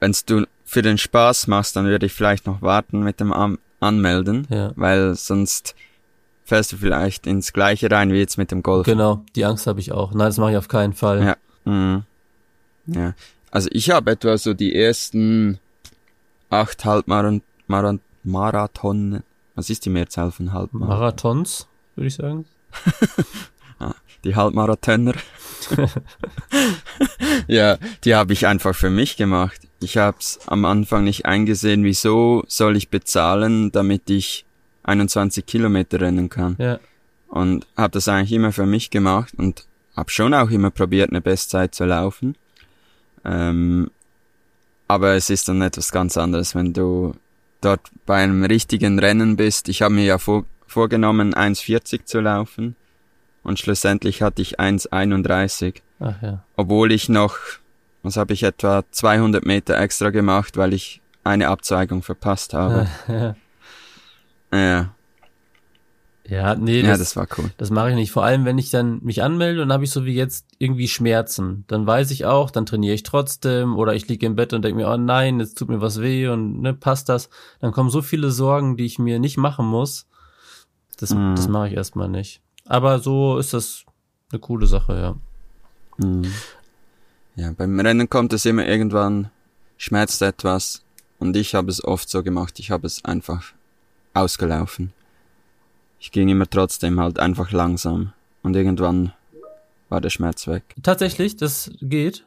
wenn 0.00 0.14
du 0.26 0.46
für 0.64 0.82
den 0.82 0.98
Spaß 0.98 1.46
machst, 1.46 1.76
dann 1.76 1.86
würde 1.86 2.06
ich 2.06 2.12
vielleicht 2.12 2.46
noch 2.46 2.62
warten 2.62 3.00
mit 3.00 3.20
dem 3.20 3.32
An 3.32 3.58
Anmelden, 3.78 4.46
ja. 4.48 4.72
weil 4.76 5.14
sonst 5.14 5.74
fällst 6.44 6.72
du 6.72 6.76
vielleicht 6.78 7.26
ins 7.26 7.52
Gleiche 7.52 7.90
rein 7.90 8.10
wie 8.12 8.18
jetzt 8.18 8.38
mit 8.38 8.50
dem 8.50 8.62
Golf. 8.62 8.86
Genau, 8.86 9.22
die 9.34 9.44
Angst 9.44 9.66
habe 9.66 9.80
ich 9.80 9.92
auch. 9.92 10.12
Nein, 10.12 10.28
das 10.28 10.38
mache 10.38 10.52
ich 10.52 10.56
auf 10.56 10.68
keinen 10.68 10.94
Fall. 10.94 11.22
Ja. 11.22 11.36
Mhm. 11.70 12.04
ja. 12.86 13.14
Also 13.50 13.68
ich 13.72 13.90
habe 13.90 14.12
etwa 14.12 14.38
so 14.38 14.54
die 14.54 14.74
ersten 14.74 15.58
acht 16.48 16.84
Halbmarathon, 16.84 18.00
Marathon, 18.22 19.22
was 19.54 19.70
ist 19.70 19.84
die 19.84 19.90
Mehrzahl 19.90 20.30
von 20.30 20.52
Halbmarathon? 20.52 20.98
Marathons, 20.98 21.66
würde 21.96 22.08
ich 22.08 22.14
sagen. 22.14 22.46
die 24.26 24.36
Halbmarathoner. 24.36 25.14
ja, 27.46 27.78
die 28.04 28.14
habe 28.14 28.32
ich 28.32 28.46
einfach 28.46 28.74
für 28.74 28.90
mich 28.90 29.16
gemacht. 29.16 29.60
Ich 29.80 29.96
habe 29.96 30.18
es 30.20 30.40
am 30.46 30.64
Anfang 30.64 31.04
nicht 31.04 31.26
eingesehen, 31.26 31.84
wieso 31.84 32.44
soll 32.48 32.76
ich 32.76 32.88
bezahlen, 32.88 33.72
damit 33.72 34.10
ich 34.10 34.44
21 34.82 35.46
Kilometer 35.46 36.00
rennen 36.00 36.28
kann. 36.28 36.56
Ja. 36.58 36.78
Und 37.28 37.66
habe 37.76 37.92
das 37.92 38.08
eigentlich 38.08 38.32
immer 38.32 38.52
für 38.52 38.66
mich 38.66 38.90
gemacht 38.90 39.34
und 39.36 39.66
habe 39.96 40.10
schon 40.10 40.34
auch 40.34 40.50
immer 40.50 40.70
probiert, 40.70 41.10
eine 41.10 41.20
Bestzeit 41.20 41.74
zu 41.74 41.84
laufen. 41.84 42.36
Ähm, 43.24 43.90
aber 44.88 45.14
es 45.14 45.30
ist 45.30 45.48
dann 45.48 45.62
etwas 45.62 45.90
ganz 45.90 46.16
anderes, 46.16 46.54
wenn 46.54 46.72
du 46.72 47.14
dort 47.60 47.80
bei 48.04 48.22
einem 48.22 48.44
richtigen 48.44 48.98
Rennen 48.98 49.36
bist. 49.36 49.68
Ich 49.68 49.82
habe 49.82 49.94
mir 49.94 50.04
ja 50.04 50.18
vor, 50.18 50.44
vorgenommen, 50.66 51.34
1,40 51.34 52.04
zu 52.04 52.20
laufen 52.20 52.76
und 53.46 53.58
schlussendlich 53.58 54.22
hatte 54.22 54.42
ich 54.42 54.58
1,31. 54.58 55.80
Ach 56.00 56.20
ja. 56.20 56.42
Obwohl 56.56 56.90
ich 56.90 57.08
noch, 57.08 57.36
was 58.02 58.16
habe 58.16 58.32
ich, 58.32 58.42
etwa 58.42 58.82
200 58.90 59.46
Meter 59.46 59.78
extra 59.78 60.10
gemacht, 60.10 60.56
weil 60.56 60.74
ich 60.74 61.00
eine 61.22 61.48
Abzweigung 61.48 62.02
verpasst 62.02 62.54
habe. 62.54 62.88
ja. 63.08 63.36
ja. 64.52 64.92
Ja, 66.28 66.56
nee, 66.56 66.80
das, 66.82 66.88
ja, 66.88 66.96
das 66.96 67.14
war 67.14 67.28
cool. 67.38 67.52
Das 67.56 67.70
mache 67.70 67.90
ich 67.90 67.94
nicht. 67.94 68.10
Vor 68.10 68.24
allem, 68.24 68.44
wenn 68.44 68.58
ich 68.58 68.70
dann 68.70 68.98
mich 69.04 69.22
anmelde 69.22 69.62
und 69.62 69.72
habe 69.72 69.84
ich 69.84 69.92
so 69.92 70.04
wie 70.04 70.14
jetzt 70.14 70.44
irgendwie 70.58 70.88
Schmerzen. 70.88 71.64
Dann 71.68 71.86
weiß 71.86 72.10
ich 72.10 72.24
auch, 72.24 72.50
dann 72.50 72.66
trainiere 72.66 72.94
ich 72.94 73.04
trotzdem 73.04 73.76
oder 73.76 73.94
ich 73.94 74.08
liege 74.08 74.26
im 74.26 74.34
Bett 74.34 74.52
und 74.52 74.62
denke 74.62 74.76
mir, 74.76 74.88
oh 74.88 74.96
nein, 74.96 75.38
jetzt 75.38 75.56
tut 75.56 75.68
mir 75.68 75.80
was 75.80 76.00
weh 76.00 76.26
und 76.26 76.60
ne, 76.62 76.74
passt 76.74 77.08
das. 77.08 77.30
Dann 77.60 77.70
kommen 77.70 77.90
so 77.90 78.02
viele 78.02 78.32
Sorgen, 78.32 78.76
die 78.76 78.86
ich 78.86 78.98
mir 78.98 79.20
nicht 79.20 79.36
machen 79.36 79.66
muss. 79.66 80.08
Das, 80.98 81.14
mm. 81.14 81.36
das 81.36 81.46
mache 81.46 81.68
ich 81.68 81.74
erstmal 81.74 82.08
nicht. 82.08 82.42
Aber 82.66 82.98
so 82.98 83.38
ist 83.38 83.52
das 83.52 83.84
eine 84.30 84.40
coole 84.40 84.66
Sache, 84.66 84.98
ja. 84.98 85.16
Mhm. 86.04 86.32
Ja, 87.36 87.52
beim 87.52 87.78
Rennen 87.78 88.08
kommt 88.08 88.32
es 88.32 88.44
immer 88.46 88.66
irgendwann, 88.66 89.30
schmerzt 89.76 90.22
etwas. 90.22 90.82
Und 91.18 91.36
ich 91.36 91.54
habe 91.54 91.70
es 91.70 91.82
oft 91.82 92.08
so 92.08 92.22
gemacht, 92.22 92.58
ich 92.58 92.70
habe 92.70 92.86
es 92.86 93.04
einfach 93.04 93.52
ausgelaufen. 94.14 94.92
Ich 96.00 96.12
ging 96.12 96.28
immer 96.28 96.48
trotzdem 96.48 97.00
halt 97.00 97.18
einfach 97.18 97.52
langsam. 97.52 98.12
Und 98.42 98.56
irgendwann 98.56 99.12
war 99.88 100.00
der 100.00 100.10
Schmerz 100.10 100.46
weg. 100.46 100.62
Tatsächlich, 100.82 101.36
das 101.36 101.70
geht? 101.80 102.24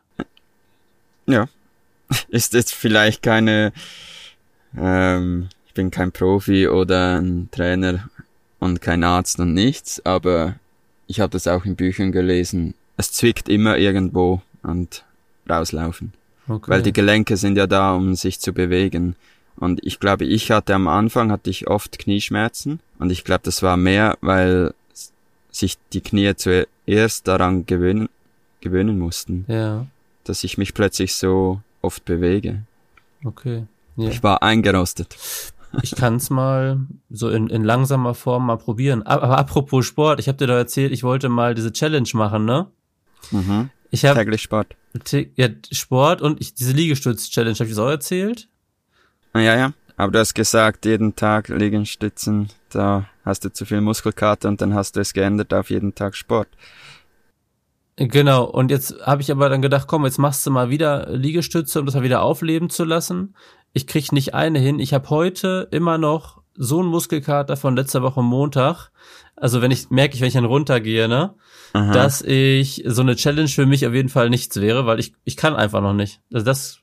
Ja. 1.28 1.48
Ist 2.30 2.54
jetzt 2.54 2.74
vielleicht 2.74 3.22
keine, 3.22 3.74
ähm, 4.76 5.50
ich 5.68 5.74
bin 5.74 5.92
kein 5.92 6.12
Profi 6.12 6.68
oder 6.68 7.20
ein 7.20 7.50
Trainer 7.52 8.10
und 8.60 8.82
kein 8.82 9.04
Arzt 9.04 9.40
und 9.40 9.54
nichts, 9.54 10.06
aber 10.06 10.56
ich 11.08 11.20
habe 11.20 11.32
das 11.32 11.48
auch 11.48 11.66
in 11.66 11.76
Büchern 11.76 12.12
gelesen. 12.12 12.74
Es 12.98 13.12
zwickt 13.12 13.50
immer 13.50 13.78
irgendwo 13.78 14.42
und 14.64 15.04
rauslaufen. 15.50 16.14
Okay. 16.48 16.70
Weil 16.70 16.82
die 16.82 16.94
Gelenke 16.94 17.38
sind 17.38 17.58
ja 17.58 17.68
da, 17.68 17.94
um 17.96 18.16
sich 18.16 18.40
zu 18.40 18.54
bewegen. 18.54 19.16
Und 19.56 19.84
ich 19.86 20.00
glaube, 20.00 20.26
ich 20.26 20.52
hatte 20.52 20.74
am 20.74 20.88
Anfang 20.88 21.32
hatte 21.32 21.50
ich 21.50 21.68
oft 21.68 22.00
Knieschmerzen 22.00 22.80
und 22.98 23.12
ich 23.12 23.24
glaube, 23.24 23.42
das 23.44 23.62
war 23.62 23.78
mehr, 23.78 24.18
weil 24.22 24.74
sich 25.52 25.78
die 25.94 26.02
Knie 26.02 26.34
zuerst 26.36 27.28
daran 27.28 27.66
gewöhnen, 27.66 28.10
gewöhnen 28.62 29.00
mussten. 29.00 29.46
Ja. 29.48 29.86
dass 30.24 30.44
ich 30.44 30.58
mich 30.58 30.74
plötzlich 30.74 31.16
so 31.16 31.62
oft 31.82 32.06
bewege. 32.06 32.62
Okay. 33.24 33.64
Ja. 33.98 34.10
Ich 34.10 34.22
war 34.24 34.44
eingerostet. 34.44 35.18
Ich 35.82 35.96
kann 35.96 36.16
es 36.16 36.30
mal 36.30 36.80
so 37.10 37.30
in, 37.30 37.48
in 37.48 37.64
langsamer 37.64 38.14
Form 38.16 38.48
mal 38.48 38.58
probieren. 38.58 39.04
Aber, 39.04 39.38
apropos 39.38 39.86
Sport, 39.86 40.20
ich 40.20 40.28
habe 40.28 40.38
dir 40.38 40.48
doch 40.48 40.56
erzählt, 40.56 40.92
ich 40.92 41.04
wollte 41.04 41.30
mal 41.30 41.54
diese 41.54 41.72
Challenge 41.72 42.10
machen, 42.14 42.46
ne? 42.46 42.68
Mhm. 43.32 43.70
Ich 43.92 44.06
habe 44.06 44.20
Täglich 44.20 44.42
Sport. 44.42 44.76
ja, 45.36 45.48
Sport 45.72 46.22
und 46.22 46.42
ich, 46.42 46.54
diese 46.54 46.74
Liegestütz-Challenge, 46.74 47.56
habe 47.56 47.66
ich 47.66 47.72
das 47.72 47.80
auch 47.80 47.90
erzählt? 47.90 48.48
Ah, 49.34 49.40
Ja, 49.40 49.56
ja. 49.56 49.74
Aber 49.98 50.14
du 50.14 50.20
hast 50.20 50.34
gesagt, 50.34 50.86
jeden 50.86 51.16
Tag 51.18 51.50
Liegestützen, 51.50 52.48
da 52.70 53.06
hast 53.26 53.44
du 53.44 53.52
zu 53.52 53.66
viel 53.66 53.82
Muskelkater 53.82 54.48
und 54.48 54.62
dann 54.62 54.74
hast 54.74 54.96
du 54.96 55.02
es 55.02 55.12
geändert 55.12 55.54
auf 55.54 55.70
jeden 55.70 55.94
Tag 55.94 56.16
Sport. 56.16 56.48
Genau, 57.98 58.46
und 58.46 58.72
jetzt 58.72 58.96
habe 59.06 59.22
ich 59.22 59.30
aber 59.30 59.50
dann 59.50 59.62
gedacht, 59.62 59.90
komm, 59.90 60.06
jetzt 60.06 60.18
machst 60.18 60.46
du 60.46 60.52
mal 60.52 60.70
wieder 60.70 61.10
Liegestütze, 61.12 61.82
um 61.82 61.86
das 61.86 61.96
mal 61.96 62.04
wieder 62.04 62.22
aufleben 62.22 62.70
zu 62.70 62.86
lassen. 62.86 63.36
Ich 63.74 63.88
krieg 63.88 64.12
nicht 64.12 64.34
eine 64.34 64.60
hin. 64.60 64.80
Ich 64.80 64.94
habe 64.94 65.10
heute 65.10 65.68
immer 65.72 65.98
noch 65.98 66.42
so 66.56 66.80
einen 66.80 66.90
Muskelkater 66.90 67.56
von 67.56 67.76
letzter 67.76 68.02
Woche 68.02 68.22
Montag. 68.22 68.92
Also 69.36 69.62
wenn 69.62 69.72
ich 69.72 69.90
merke 69.90 70.16
ich, 70.16 70.22
wenn 70.22 70.28
ich 70.28 70.34
dann 70.34 70.46
runtergehe, 70.46 71.08
ne, 71.08 71.34
Aha. 71.74 71.94
dass 71.94 72.22
ich 72.22 72.84
so 72.86 73.02
eine 73.02 73.16
Challenge 73.16 73.48
für 73.48 73.66
mich 73.66 73.88
auf 73.88 73.94
jeden 73.94 74.10
Fall 74.10 74.30
nichts 74.30 74.60
wäre, 74.60 74.86
weil 74.86 75.00
ich 75.00 75.14
ich 75.24 75.38
kann 75.38 75.56
einfach 75.56 75.82
noch 75.82 75.94
nicht. 75.94 76.20
Also 76.34 76.46
das 76.46 76.80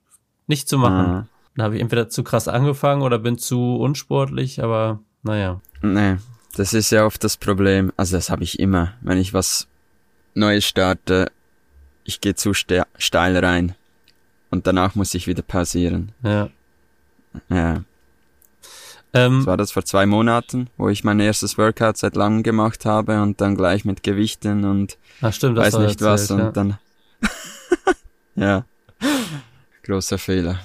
nicht 0.46 0.68
zu 0.68 0.78
machen. 0.78 1.06
Ah. 1.06 1.26
Dann 1.54 1.64
habe 1.64 1.76
ich 1.76 1.82
entweder 1.82 2.08
zu 2.08 2.22
krass 2.22 2.48
angefangen 2.48 3.02
oder 3.02 3.18
bin 3.18 3.38
zu 3.38 3.76
unsportlich, 3.76 4.62
aber 4.62 5.00
naja. 5.22 5.60
Nee, 5.82 6.16
das 6.56 6.72
ist 6.72 6.90
ja 6.90 7.04
oft 7.04 7.22
das 7.24 7.36
Problem. 7.36 7.92
Also 7.96 8.16
das 8.16 8.30
habe 8.30 8.44
ich 8.44 8.58
immer, 8.58 8.94
wenn 9.02 9.18
ich 9.18 9.34
was 9.34 9.68
Neues 10.34 10.64
starte, 10.64 11.30
ich 12.04 12.20
gehe 12.20 12.34
zu 12.34 12.54
ste 12.54 12.84
steil 12.96 13.36
rein 13.36 13.74
und 14.50 14.66
danach 14.66 14.94
muss 14.94 15.14
ich 15.14 15.26
wieder 15.26 15.42
pausieren. 15.42 16.12
Ja. 16.22 16.48
Ja, 17.48 17.82
Ähm, 19.12 19.38
das 19.38 19.46
war 19.46 19.56
das 19.56 19.72
vor 19.72 19.84
zwei 19.84 20.04
Monaten, 20.06 20.68
wo 20.76 20.88
ich 20.88 21.04
mein 21.04 21.20
erstes 21.20 21.56
Workout 21.58 21.96
seit 21.96 22.16
langem 22.16 22.42
gemacht 22.42 22.84
habe 22.84 23.22
und 23.22 23.40
dann 23.40 23.54
gleich 23.56 23.84
mit 23.84 24.02
Gewichten 24.02 24.64
und 24.64 24.98
ach 25.22 25.32
stimmt, 25.32 25.56
weiß 25.56 25.78
nicht 25.78 26.00
was 26.02 26.22
erzählt, 26.30 26.40
und 26.40 26.46
ja. 26.46 26.52
dann 26.52 26.78
ja, 28.34 28.64
großer 29.84 30.18
Fehler. 30.18 30.58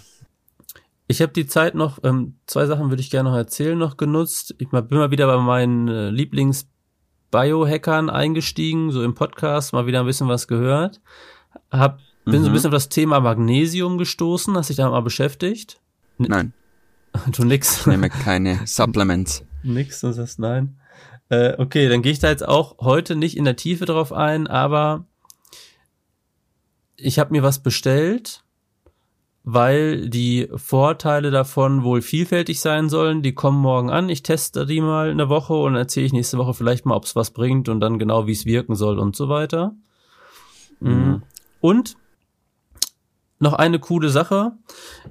Ich 1.08 1.22
habe 1.22 1.34
die 1.34 1.46
Zeit 1.46 1.76
noch, 1.76 2.00
ähm, 2.04 2.36
zwei 2.48 2.66
Sachen 2.66 2.90
würde 2.90 3.02
ich 3.02 3.10
gerne 3.10 3.30
noch 3.30 3.38
erzählen, 3.38 3.78
noch 3.78 3.98
genutzt. 3.98 4.56
Ich 4.60 4.70
bin 4.70 4.88
mal 4.98 5.12
wieder 5.12 5.28
bei 5.28 5.38
meinen 5.38 5.88
äh, 5.90 6.10
Lieblings-Biohackern 6.10 8.10
eingestiegen, 8.10 8.92
so 8.92 9.04
im 9.04 9.14
Podcast, 9.14 9.74
mal 9.74 9.86
wieder 9.88 10.00
ein 10.02 10.06
bisschen 10.06 10.30
was 10.30 10.48
gehört. 10.48 11.02
Hab, 11.70 12.00
bin 12.26 12.42
so 12.42 12.48
ein 12.48 12.50
Mhm. 12.50 12.54
bisschen 12.54 12.68
auf 12.70 12.74
das 12.76 12.90
Thema 12.90 13.20
Magnesium 13.20 13.98
gestoßen, 13.98 14.56
hast 14.56 14.70
dich 14.70 14.78
da 14.78 14.90
mal 14.90 15.02
beschäftigt? 15.02 15.80
Nein, 16.18 16.54
Du 17.32 17.44
nix. 17.44 17.82
ich 17.82 17.86
nehme 17.88 18.10
keine 18.10 18.62
Supplements. 18.66 19.44
Nix, 19.64 20.02
du 20.02 20.12
sagst 20.12 20.40
nein. 20.40 20.78
Äh, 21.30 21.56
okay, 21.58 21.88
dann 21.88 22.02
gehe 22.02 22.12
ich 22.12 22.20
da 22.20 22.30
jetzt 22.30 22.48
auch 22.48 22.78
heute 22.80 23.16
nicht 23.16 23.38
in 23.38 23.46
der 23.46 23.56
Tiefe 23.56 23.86
drauf 23.86 24.12
ein, 24.12 24.48
aber 24.48 25.06
ich 26.98 27.20
habe 27.20 27.32
mir 27.32 27.42
was 27.42 27.60
bestellt, 27.64 28.44
weil 29.44 30.10
die 30.10 30.50
Vorteile 30.56 31.32
davon 31.32 31.84
wohl 31.84 32.02
vielfältig 32.02 32.60
sein 32.60 32.90
sollen. 32.90 33.22
Die 33.24 33.34
kommen 33.34 33.60
morgen 33.60 33.90
an. 33.90 34.10
Ich 34.10 34.24
teste 34.24 34.66
die 34.66 34.82
mal 34.82 35.10
eine 35.10 35.30
Woche 35.30 35.54
und 35.54 35.76
erzähle 35.76 36.06
ich 36.06 36.14
nächste 36.14 36.38
Woche 36.38 36.54
vielleicht 36.54 36.86
mal, 36.86 36.96
ob 36.96 37.06
es 37.06 37.16
was 37.16 37.32
bringt 37.32 37.70
und 37.70 37.80
dann 37.80 37.98
genau, 37.98 38.28
wie 38.28 38.34
es 38.34 38.46
wirken 38.46 38.76
soll 38.76 39.00
und 39.00 39.16
so 39.16 39.30
weiter. 39.30 39.74
Mhm. 40.80 41.24
Und 41.60 41.96
noch 43.40 43.54
eine 43.54 43.80
coole 43.80 44.10
Sache. 44.10 44.52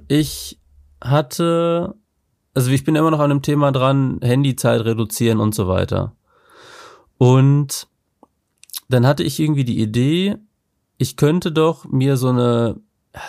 Ich 0.07 0.60
hatte 1.01 1.95
also 2.53 2.71
ich 2.71 2.83
bin 2.83 2.95
immer 2.95 3.11
noch 3.11 3.19
an 3.19 3.29
dem 3.29 3.41
Thema 3.41 3.71
dran, 3.71 4.19
Handyzeit 4.21 4.81
reduzieren 4.81 5.39
und 5.39 5.55
so 5.55 5.67
weiter. 5.67 6.15
Und 7.17 7.87
dann 8.89 9.07
hatte 9.07 9.23
ich 9.23 9.39
irgendwie 9.39 9.63
die 9.63 9.79
Idee, 9.79 10.37
ich 10.97 11.15
könnte 11.15 11.51
doch 11.51 11.85
mir 11.85 12.17
so 12.17 12.29
eine, 12.29 12.77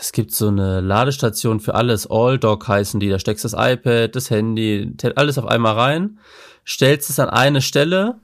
es 0.01 0.13
gibt 0.13 0.33
so 0.33 0.49
eine 0.49 0.81
Ladestation 0.81 1.61
für 1.61 1.75
alles, 1.75 2.11
AllDock 2.11 2.67
heißen 2.67 2.99
die, 3.01 3.09
da 3.09 3.19
steckst 3.19 3.45
das 3.45 3.55
iPad, 3.57 4.15
das 4.15 4.31
Handy, 4.31 4.93
alles 5.15 5.39
auf 5.39 5.47
einmal 5.47 5.75
rein, 5.75 6.19
stellst 6.67 7.11
es 7.11 7.21
an 7.21 7.31
eine 7.31 7.61
Stelle. 7.61 8.17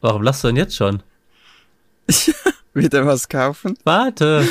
Warum 0.00 0.22
lachst 0.22 0.44
du 0.44 0.48
denn 0.48 0.56
jetzt 0.56 0.76
schon? 0.76 1.02
Wieder 2.74 3.06
was 3.06 3.28
kaufen? 3.28 3.76
Warte. 3.84 4.48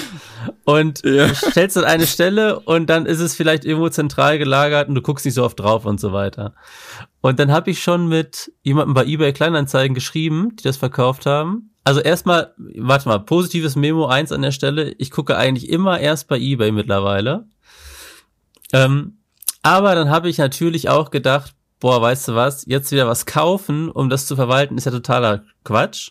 Und 0.64 1.02
Ja. 1.06 1.28
du 1.28 1.36
stellst 1.36 1.78
an 1.78 1.86
eine 1.86 2.06
Stelle 2.06 2.60
und 2.60 2.88
dann 2.90 3.06
ist 3.06 3.20
es 3.20 3.36
vielleicht 3.36 3.66
irgendwo 3.66 3.90
zentral 3.90 4.38
gelagert 4.38 4.90
und 4.90 4.96
du 4.96 5.02
guckst 5.02 5.26
nicht 5.26 5.34
so 5.34 5.44
oft 5.44 5.60
drauf 5.60 5.86
und 5.86 6.00
so 6.00 6.14
weiter. 6.14 6.54
Und 7.22 7.40
dann 7.40 7.52
habe 7.52 7.72
ich 7.72 7.82
schon 7.82 8.08
mit 8.08 8.52
jemandem 8.62 8.94
bei 8.94 9.06
eBay 9.06 9.34
Kleinanzeigen 9.34 9.96
geschrieben, 9.96 10.56
die 10.56 10.64
das 10.64 10.78
verkauft 10.78 11.26
haben. 11.26 11.72
Also 11.84 12.00
erstmal, 12.00 12.54
warte 12.58 13.10
mal, 13.10 13.20
positives 13.20 13.76
Memo 13.76 14.06
eins 14.06 14.32
an 14.32 14.44
der 14.44 14.52
Stelle. 14.52 14.94
Ich 15.00 15.10
gucke 15.10 15.36
eigentlich 15.36 15.70
immer 15.70 16.00
erst 16.00 16.28
bei 16.28 16.38
eBay 16.38 16.72
mittlerweile. 16.72 17.46
Ähm, 18.72 19.18
aber 19.64 19.96
dann 19.96 20.10
habe 20.10 20.30
ich 20.30 20.38
natürlich 20.38 20.90
auch 20.90 21.10
gedacht, 21.12 21.54
boah, 21.80 22.02
weißt 22.02 22.28
du 22.30 22.36
was, 22.36 22.66
jetzt 22.68 22.92
wieder 22.92 23.08
was 23.08 23.26
kaufen, 23.26 23.90
um 23.90 24.10
das 24.10 24.28
zu 24.28 24.36
verwalten, 24.36 24.78
ist 24.78 24.86
ja 24.86 24.92
totaler 24.92 25.44
Quatsch. 25.64 26.10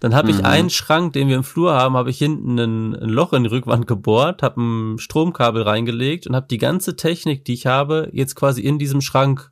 Dann 0.00 0.14
habe 0.14 0.30
ich 0.30 0.38
Mhm. 0.38 0.44
einen 0.44 0.70
Schrank, 0.70 1.12
den 1.14 1.28
wir 1.28 1.36
im 1.36 1.42
Flur 1.44 1.72
haben, 1.74 1.96
habe 1.96 2.10
ich 2.10 2.18
hinten 2.18 2.58
ein, 2.58 2.94
ein 2.94 3.08
Loch 3.08 3.32
in 3.32 3.42
die 3.42 3.48
Rückwand 3.50 3.86
gebohrt, 3.86 4.42
habe 4.42 4.60
ein 4.62 4.98
Stromkabel 4.98 5.62
reingelegt 5.62 6.26
und 6.26 6.36
habe 6.36 6.46
die 6.48 6.58
ganze 6.58 6.94
Technik, 6.96 7.44
die 7.44 7.54
ich 7.54 7.66
habe, 7.66 8.08
jetzt 8.12 8.36
quasi 8.36 8.62
in 8.62 8.78
diesem 8.78 9.00
Schrank 9.00 9.50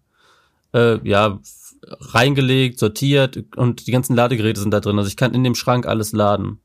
äh, 0.73 0.99
ja 1.09 1.39
reingelegt, 2.01 2.79
sortiert 2.79 3.45
und 3.57 3.87
die 3.87 3.93
ganzen 3.93 4.15
Ladegeräte 4.17 4.61
sind 4.61 4.71
da 4.73 4.81
drin. 4.81 4.99
Also 4.99 5.09
ich 5.09 5.17
kann 5.17 5.35
in 5.35 5.45
dem 5.45 5.55
Schrank 5.55 5.87
alles 5.87 6.13
laden. 6.13 6.61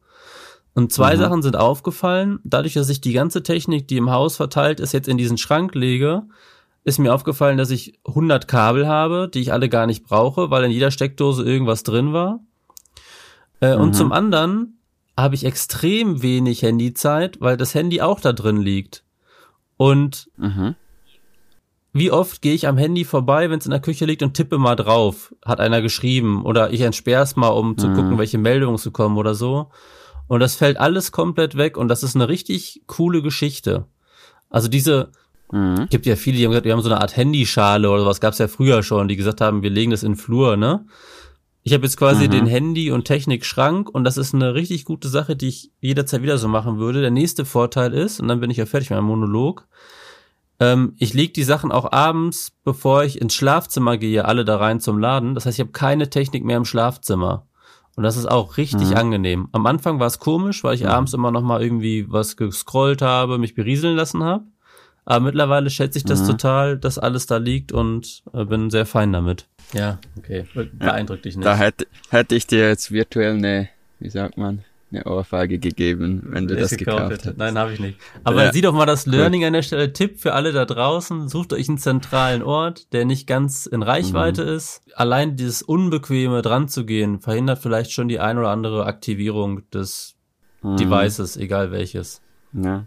Und 0.73 0.91
zwei 0.93 1.15
Mhm. 1.15 1.19
Sachen 1.19 1.41
sind 1.41 1.57
aufgefallen. 1.57 2.39
Dadurch, 2.43 2.73
dass 2.75 2.89
ich 2.89 3.01
die 3.01 3.13
ganze 3.13 3.43
Technik, 3.43 3.87
die 3.87 3.97
im 3.97 4.09
Haus 4.11 4.37
verteilt 4.37 4.79
ist, 4.79 4.93
jetzt 4.93 5.07
in 5.09 5.17
diesen 5.17 5.37
Schrank 5.37 5.75
lege, 5.75 6.23
ist 6.83 6.97
mir 6.97 7.13
aufgefallen, 7.13 7.57
dass 7.57 7.69
ich 7.71 7.99
100 8.05 8.47
Kabel 8.47 8.87
habe, 8.87 9.29
die 9.31 9.41
ich 9.41 9.51
alle 9.53 9.69
gar 9.69 9.85
nicht 9.85 10.03
brauche, 10.05 10.49
weil 10.49 10.63
in 10.63 10.71
jeder 10.71 10.89
Steckdose 10.91 11.43
irgendwas 11.43 11.83
drin 11.83 12.13
war. 12.13 12.39
Äh, 13.61 13.75
Und 13.75 13.89
Mhm. 13.89 13.93
zum 13.93 14.11
anderen 14.11 14.79
habe 15.17 15.35
ich 15.35 15.45
extrem 15.45 16.21
wenig 16.21 16.61
Handyzeit, 16.63 17.39
weil 17.39 17.55
das 17.57 17.73
Handy 17.73 18.01
auch 18.01 18.19
da 18.19 18.33
drin 18.33 18.57
liegt. 18.57 19.03
Und 19.77 20.29
Mhm. 20.37 20.75
wie 21.93 22.11
oft 22.11 22.41
gehe 22.41 22.53
ich 22.53 22.67
am 22.67 22.77
Handy 22.77 23.03
vorbei, 23.05 23.49
wenn 23.49 23.59
es 23.59 23.65
in 23.65 23.71
der 23.71 23.81
Küche 23.81 24.05
liegt 24.05 24.23
und 24.23 24.33
tippe 24.33 24.57
mal 24.57 24.75
drauf, 24.75 25.33
hat 25.45 25.59
einer 25.59 25.81
geschrieben, 25.81 26.43
oder 26.45 26.71
ich 26.71 26.81
entsperr's 26.81 27.35
mal, 27.35 27.49
um 27.49 27.77
zu 27.77 27.89
Mhm. 27.89 27.93
gucken, 27.93 28.17
welche 28.17 28.37
Meldungen 28.37 28.77
zu 28.77 28.91
kommen 28.91 29.17
oder 29.17 29.35
so. 29.35 29.69
Und 30.27 30.39
das 30.39 30.55
fällt 30.55 30.77
alles 30.77 31.11
komplett 31.11 31.57
weg 31.57 31.77
und 31.77 31.87
das 31.89 32.03
ist 32.03 32.15
eine 32.15 32.29
richtig 32.29 32.83
coole 32.87 33.21
Geschichte. 33.21 33.85
Also 34.49 34.69
diese, 34.69 35.11
Mhm. 35.51 35.87
gibt 35.89 36.05
ja 36.05 36.15
viele, 36.15 36.37
die 36.37 36.45
haben 36.45 36.51
gesagt, 36.51 36.65
wir 36.65 36.71
haben 36.71 36.81
so 36.81 36.89
eine 36.89 37.01
Art 37.01 37.17
Handyschale 37.17 37.89
oder 37.89 38.05
was 38.05 38.21
gab's 38.21 38.37
ja 38.37 38.47
früher 38.47 38.81
schon, 38.83 39.09
die 39.09 39.17
gesagt 39.17 39.41
haben, 39.41 39.61
wir 39.61 39.69
legen 39.69 39.91
das 39.91 40.03
in 40.03 40.13
den 40.13 40.17
Flur, 40.17 40.55
ne? 40.55 40.85
Ich 41.63 41.73
habe 41.73 41.83
jetzt 41.83 41.97
quasi 41.97 42.27
Mhm. 42.27 42.31
den 42.31 42.45
Handy- 42.47 42.91
und 42.91 43.05
Technikschrank 43.05 43.89
und 43.89 44.03
das 44.03 44.17
ist 44.17 44.33
eine 44.33 44.55
richtig 44.55 44.83
gute 44.85 45.07
Sache, 45.09 45.35
die 45.35 45.47
ich 45.49 45.71
jederzeit 45.79 46.23
wieder 46.23 46.37
so 46.37 46.47
machen 46.47 46.79
würde. 46.79 47.01
Der 47.01 47.11
nächste 47.11 47.45
Vorteil 47.45 47.93
ist, 47.93 48.19
und 48.19 48.27
dann 48.27 48.39
bin 48.39 48.49
ich 48.49 48.57
ja 48.57 48.65
fertig 48.65 48.89
mit 48.89 48.97
meinem 48.97 49.07
Monolog, 49.07 49.67
ähm, 50.59 50.93
ich 50.97 51.13
lege 51.13 51.33
die 51.33 51.43
Sachen 51.43 51.71
auch 51.71 51.91
abends, 51.91 52.51
bevor 52.63 53.03
ich 53.03 53.21
ins 53.21 53.33
Schlafzimmer 53.35 53.97
gehe, 53.97 54.25
alle 54.25 54.45
da 54.45 54.57
rein 54.57 54.79
zum 54.79 54.97
Laden. 54.99 55.35
Das 55.35 55.45
heißt, 55.45 55.57
ich 55.57 55.61
habe 55.61 55.71
keine 55.71 56.09
Technik 56.09 56.43
mehr 56.43 56.57
im 56.57 56.65
Schlafzimmer. 56.65 57.47
Und 57.95 58.03
das 58.03 58.15
ist 58.17 58.25
auch 58.29 58.57
richtig 58.57 58.91
Mhm. 58.91 58.97
angenehm. 58.97 59.47
Am 59.51 59.65
Anfang 59.65 59.99
war 59.99 60.07
es 60.07 60.19
komisch, 60.19 60.63
weil 60.63 60.75
ich 60.75 60.83
Mhm. 60.83 60.89
abends 60.89 61.13
immer 61.13 61.29
noch 61.31 61.41
mal 61.41 61.61
irgendwie 61.61 62.05
was 62.09 62.37
gescrollt 62.37 63.01
habe, 63.01 63.37
mich 63.37 63.53
berieseln 63.53 63.95
lassen 63.95 64.23
habe. 64.23 64.45
Aber 65.03 65.19
mittlerweile 65.25 65.69
schätze 65.69 65.97
ich 65.97 66.05
das 66.05 66.21
Mhm. 66.21 66.27
total, 66.27 66.77
dass 66.77 66.97
alles 66.99 67.25
da 67.25 67.37
liegt 67.37 67.71
und 67.71 68.23
äh, 68.33 68.45
bin 68.45 68.69
sehr 68.69 68.85
fein 68.85 69.11
damit. 69.11 69.47
Ja, 69.73 69.99
okay. 70.17 70.45
Beeindruckt 70.73 71.25
dich 71.25 71.35
nicht. 71.37 71.45
Da 71.45 71.55
hätte, 71.55 71.87
hätte 72.09 72.35
ich 72.35 72.47
dir 72.47 72.67
jetzt 72.67 72.91
virtuell 72.91 73.35
eine, 73.35 73.69
wie 73.99 74.09
sagt 74.09 74.37
man, 74.37 74.63
eine 74.91 75.05
Ohrfeige 75.05 75.57
gegeben, 75.59 76.21
wenn 76.31 76.47
du 76.49 76.55
Wenn 76.55 76.61
das 76.61 76.71
gekauft 76.75 77.03
hätte. 77.03 77.13
hättest. 77.13 77.37
Nein, 77.37 77.57
habe 77.57 77.71
ich 77.71 77.79
nicht. 77.79 77.97
Aber 78.25 78.43
Ja. 78.45 78.51
sieh 78.51 78.59
doch 78.59 78.73
mal 78.73 78.85
das 78.85 79.05
Learning 79.05 79.45
an 79.45 79.53
der 79.53 79.61
Stelle. 79.61 79.93
Tipp 79.93 80.19
für 80.19 80.33
alle 80.33 80.51
da 80.51 80.65
draußen. 80.65 81.29
Sucht 81.29 81.53
euch 81.53 81.69
einen 81.69 81.77
zentralen 81.77 82.43
Ort, 82.43 82.91
der 82.91 83.05
nicht 83.05 83.25
ganz 83.25 83.65
in 83.65 83.83
Reichweite 83.83 84.43
Mhm. 84.43 84.49
ist. 84.49 84.81
Allein 84.95 85.37
dieses 85.37 85.61
Unbequeme 85.61 86.41
dran 86.41 86.67
zu 86.67 86.85
gehen, 86.85 87.21
verhindert 87.21 87.59
vielleicht 87.59 87.93
schon 87.93 88.09
die 88.09 88.19
ein 88.19 88.37
oder 88.37 88.49
andere 88.49 88.85
Aktivierung 88.85 89.61
des 89.71 90.15
Mhm. 90.61 90.75
Devices, 90.75 91.37
egal 91.37 91.71
welches. 91.71 92.21
Ja. 92.51 92.83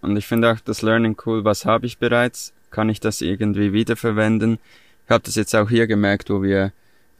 Und 0.00 0.16
ich 0.16 0.26
finde 0.26 0.50
auch 0.52 0.58
das 0.60 0.82
Learning 0.82 1.16
cool, 1.24 1.44
was 1.44 1.64
habe 1.64 1.86
ich 1.86 1.98
bereits? 1.98 2.52
Kann 2.70 2.88
ich 2.88 2.98
das 2.98 3.20
irgendwie 3.20 3.72
wiederverwenden? 3.72 4.58
Ich 5.08 5.10
habe 5.10 5.24
das 5.24 5.36
jetzt 5.36 5.56
auch 5.56 5.70
hier 5.70 5.86
gemerkt, 5.86 6.28
wo 6.28 6.42
wir 6.42 6.70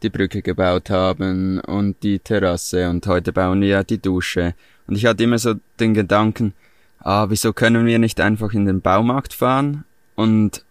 die 0.03 0.11
Brücke 0.11 0.43
gebaut 0.43 0.91
haben 0.91 1.59
und 1.61 2.03
die 2.03 2.19
Terrasse 2.19 2.87
und 2.87 3.07
heute 3.07 3.33
bauen 3.33 3.61
wir 3.61 3.83
die 3.83 3.99
Dusche. 3.99 4.53
Und 4.85 4.95
ich 4.95 5.07
hatte 5.07 5.23
immer 5.23 5.39
so 5.39 5.55
den 5.79 5.95
Gedanken, 5.95 6.53
ah, 6.99 7.25
wieso 7.29 7.51
können 7.51 7.87
wir 7.87 7.97
nicht 7.97 8.21
einfach 8.21 8.53
in 8.53 8.65
den 8.67 8.81
Baumarkt 8.81 9.33
fahren 9.33 9.85
und 10.13 10.63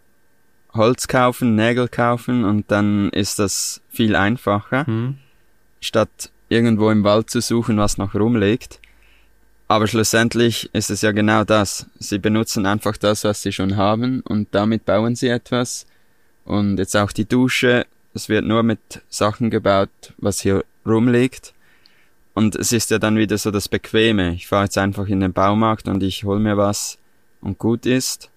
Holz 0.74 1.09
kaufen, 1.09 1.57
Nägel 1.57 1.88
kaufen 1.88 2.44
und 2.44 2.70
dann 2.70 3.11
ist 3.11 3.40
das 3.40 3.81
viel 3.90 4.14
einfacher, 4.14 4.87
Hm. 4.87 5.16
statt 5.81 6.31
irgendwo 6.48 6.88
im 6.88 7.02
Wald 7.02 7.31
zu 7.31 7.40
suchen, 7.40 7.78
was 7.78 7.98
noch 7.98 8.14
rumliegt. 8.14 8.78
Aber 9.66 9.88
schlussendlich 9.88 10.70
ist 10.72 10.88
es 10.88 11.02
ja 11.02 11.11
genau 11.11 11.42
das. 11.42 11.87
Sie 11.98 12.18
benutzen 12.18 12.64
einfach 12.64 12.96
das, 12.96 13.24
was 13.24 13.42
sie 13.42 13.50
schon 13.50 13.76
haben 13.76 14.20
und 14.20 14.46
damit 14.52 14.85
bauen 14.85 15.16
sie 15.16 15.31
etwas. 15.31 15.85
Und 16.49 16.79
jetzt 16.79 16.97
auch 16.97 17.13
die 17.13 17.27
Dusche, 17.27 17.85
es 18.15 18.31
wird 18.31 18.47
nur 18.47 18.63
mit 18.63 19.03
Sachen 19.11 19.51
gebaut, 19.51 19.91
was 20.17 20.41
hier 20.41 20.65
rumliegt. 20.87 21.53
Und 22.33 22.57
es 22.57 22.73
ist 22.73 22.91
ja 22.91 22.99
dann 22.99 23.19
wieder 23.19 23.37
so 23.37 23.51
das 23.51 23.69
Bequeme. 23.69 24.33
Ich 24.33 24.47
fahre 24.47 24.65
jetzt 24.65 24.79
einfach 24.79 25.09
in 25.09 25.21
den 25.21 25.35
Baumarkt 25.35 25.89
und 25.89 26.03
ich 26.03 26.25
hol 26.25 26.39
mir 26.39 26.57
was 26.57 26.97
und 27.43 27.59
gut 27.59 27.85
ist. 27.85 28.31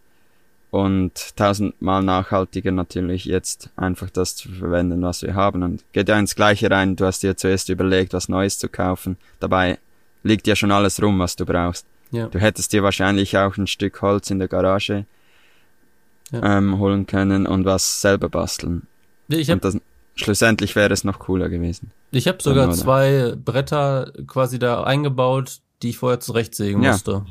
Und 0.71 1.37
tausendmal 1.37 2.03
nachhaltiger 2.03 2.73
natürlich 2.73 3.23
jetzt 3.23 3.69
einfach 3.77 4.09
das 4.09 4.35
zu 4.35 4.49
verwenden, 4.49 5.01
was 5.03 5.21
wir 5.21 5.33
haben. 5.33 5.63
Und 5.63 5.85
geht 5.93 6.09
ja 6.09 6.19
ins 6.19 6.35
Gleiche 6.35 6.69
rein. 6.69 6.97
Du 6.97 7.05
hast 7.05 7.23
dir 7.23 7.37
zuerst 7.37 7.69
überlegt, 7.69 8.11
was 8.11 8.27
Neues 8.27 8.59
zu 8.59 8.67
kaufen. 8.67 9.15
Dabei 9.39 9.79
liegt 10.23 10.47
ja 10.47 10.57
schon 10.57 10.73
alles 10.73 11.01
rum, 11.01 11.17
was 11.19 11.37
du 11.37 11.45
brauchst. 11.45 11.85
Ja. 12.11 12.27
Du 12.27 12.39
hättest 12.39 12.73
dir 12.73 12.83
wahrscheinlich 12.83 13.37
auch 13.37 13.55
ein 13.55 13.67
Stück 13.67 14.01
Holz 14.01 14.29
in 14.29 14.39
der 14.39 14.49
Garage 14.49 15.05
Ja. 16.31 16.57
ähm, 16.57 16.79
holen 16.79 17.07
können 17.07 17.45
und 17.45 17.65
was 17.65 18.01
selber 18.01 18.29
basteln. 18.29 18.87
Ich 19.27 19.49
habe 19.49 19.55
und 19.57 19.65
das, 19.65 19.81
schlussendlich 20.15 20.75
wäre 20.75 20.93
es 20.93 21.03
noch 21.03 21.19
cooler 21.19 21.49
gewesen. 21.49 21.91
ich 22.11 22.27
hab 22.27 22.41
sogar 22.41 22.67
Oder? 22.67 22.75
zwei 22.75 23.33
Bretter 23.43 24.11
quasi 24.27 24.57
da 24.59 24.83
eingebaut, 24.83 25.59
die 25.81 25.89
ich 25.89 25.97
vorher 25.97 26.19
zurechtsägen 26.19 26.81
Ja. 26.83 26.91
musste. 26.93 27.25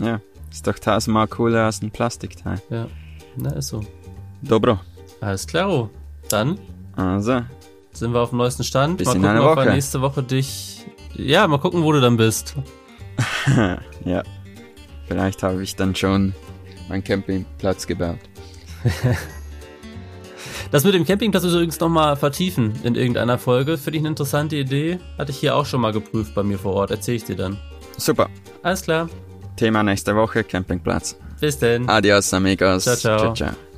Ja, 0.00 0.20
ist 0.50 0.66
doch 0.66 0.78
tausendmal 0.78 1.28
cooler 1.28 1.64
als 1.66 1.82
ein 1.82 1.90
Plastikteil. 1.90 2.60
Ja. 2.70 2.88
Na, 3.36 3.50
ist 3.52 3.68
so. 3.68 3.84
Dobro. 4.42 4.78
Alles 5.20 5.46
klaro. 5.46 5.88
Dann 6.28 6.58
Also, 6.96 7.42
sind 7.92 8.12
wir 8.12 8.20
auf 8.20 8.30
dem 8.30 8.38
neuesten 8.38 8.64
Stand. 8.64 8.98
Bis 8.98 9.06
mal 9.06 9.16
in 9.16 9.22
gucken, 9.22 9.36
einer 9.36 9.50
ob 9.50 9.56
wir 9.56 9.64
Woche. 9.64 9.72
nächste 9.74 10.00
Woche 10.02 10.22
dich. 10.22 10.84
Ja, 11.14 11.46
mal 11.46 11.58
gucken, 11.58 11.82
wo 11.84 11.92
du 11.92 12.00
dann 12.00 12.16
bist. 12.16 12.54
ja. 14.04 14.22
Vielleicht 15.06 15.42
habe 15.42 15.62
ich 15.62 15.76
dann 15.76 15.94
schon 15.94 16.34
meinen 16.88 17.04
Campingplatz 17.04 17.86
gebaut. 17.86 18.18
Das 20.70 20.82
mit 20.82 20.92
dem 20.92 21.04
Campingplatz 21.04 21.44
müssen 21.44 21.54
wir 21.54 21.60
übrigens 21.60 21.78
nochmal 21.78 22.16
vertiefen 22.16 22.72
in 22.82 22.96
irgendeiner 22.96 23.38
Folge. 23.38 23.78
Finde 23.78 23.98
ich 23.98 24.02
eine 24.02 24.08
interessante 24.08 24.56
Idee. 24.56 24.98
Hatte 25.16 25.30
ich 25.30 25.38
hier 25.38 25.54
auch 25.54 25.66
schon 25.66 25.80
mal 25.80 25.92
geprüft 25.92 26.34
bei 26.34 26.42
mir 26.42 26.58
vor 26.58 26.74
Ort. 26.74 26.90
Erzähle 26.90 27.16
ich 27.18 27.24
dir 27.24 27.36
dann. 27.36 27.58
Super. 27.96 28.28
Alles 28.62 28.82
klar. 28.82 29.08
Thema 29.56 29.84
nächste 29.84 30.16
Woche, 30.16 30.42
Campingplatz. 30.42 31.16
Bis 31.40 31.58
denn. 31.60 31.88
Adios, 31.88 32.34
amigos. 32.34 32.82
Ciao, 32.82 32.96
ciao. 32.96 33.18
ciao. 33.18 33.34
ciao. 33.34 33.73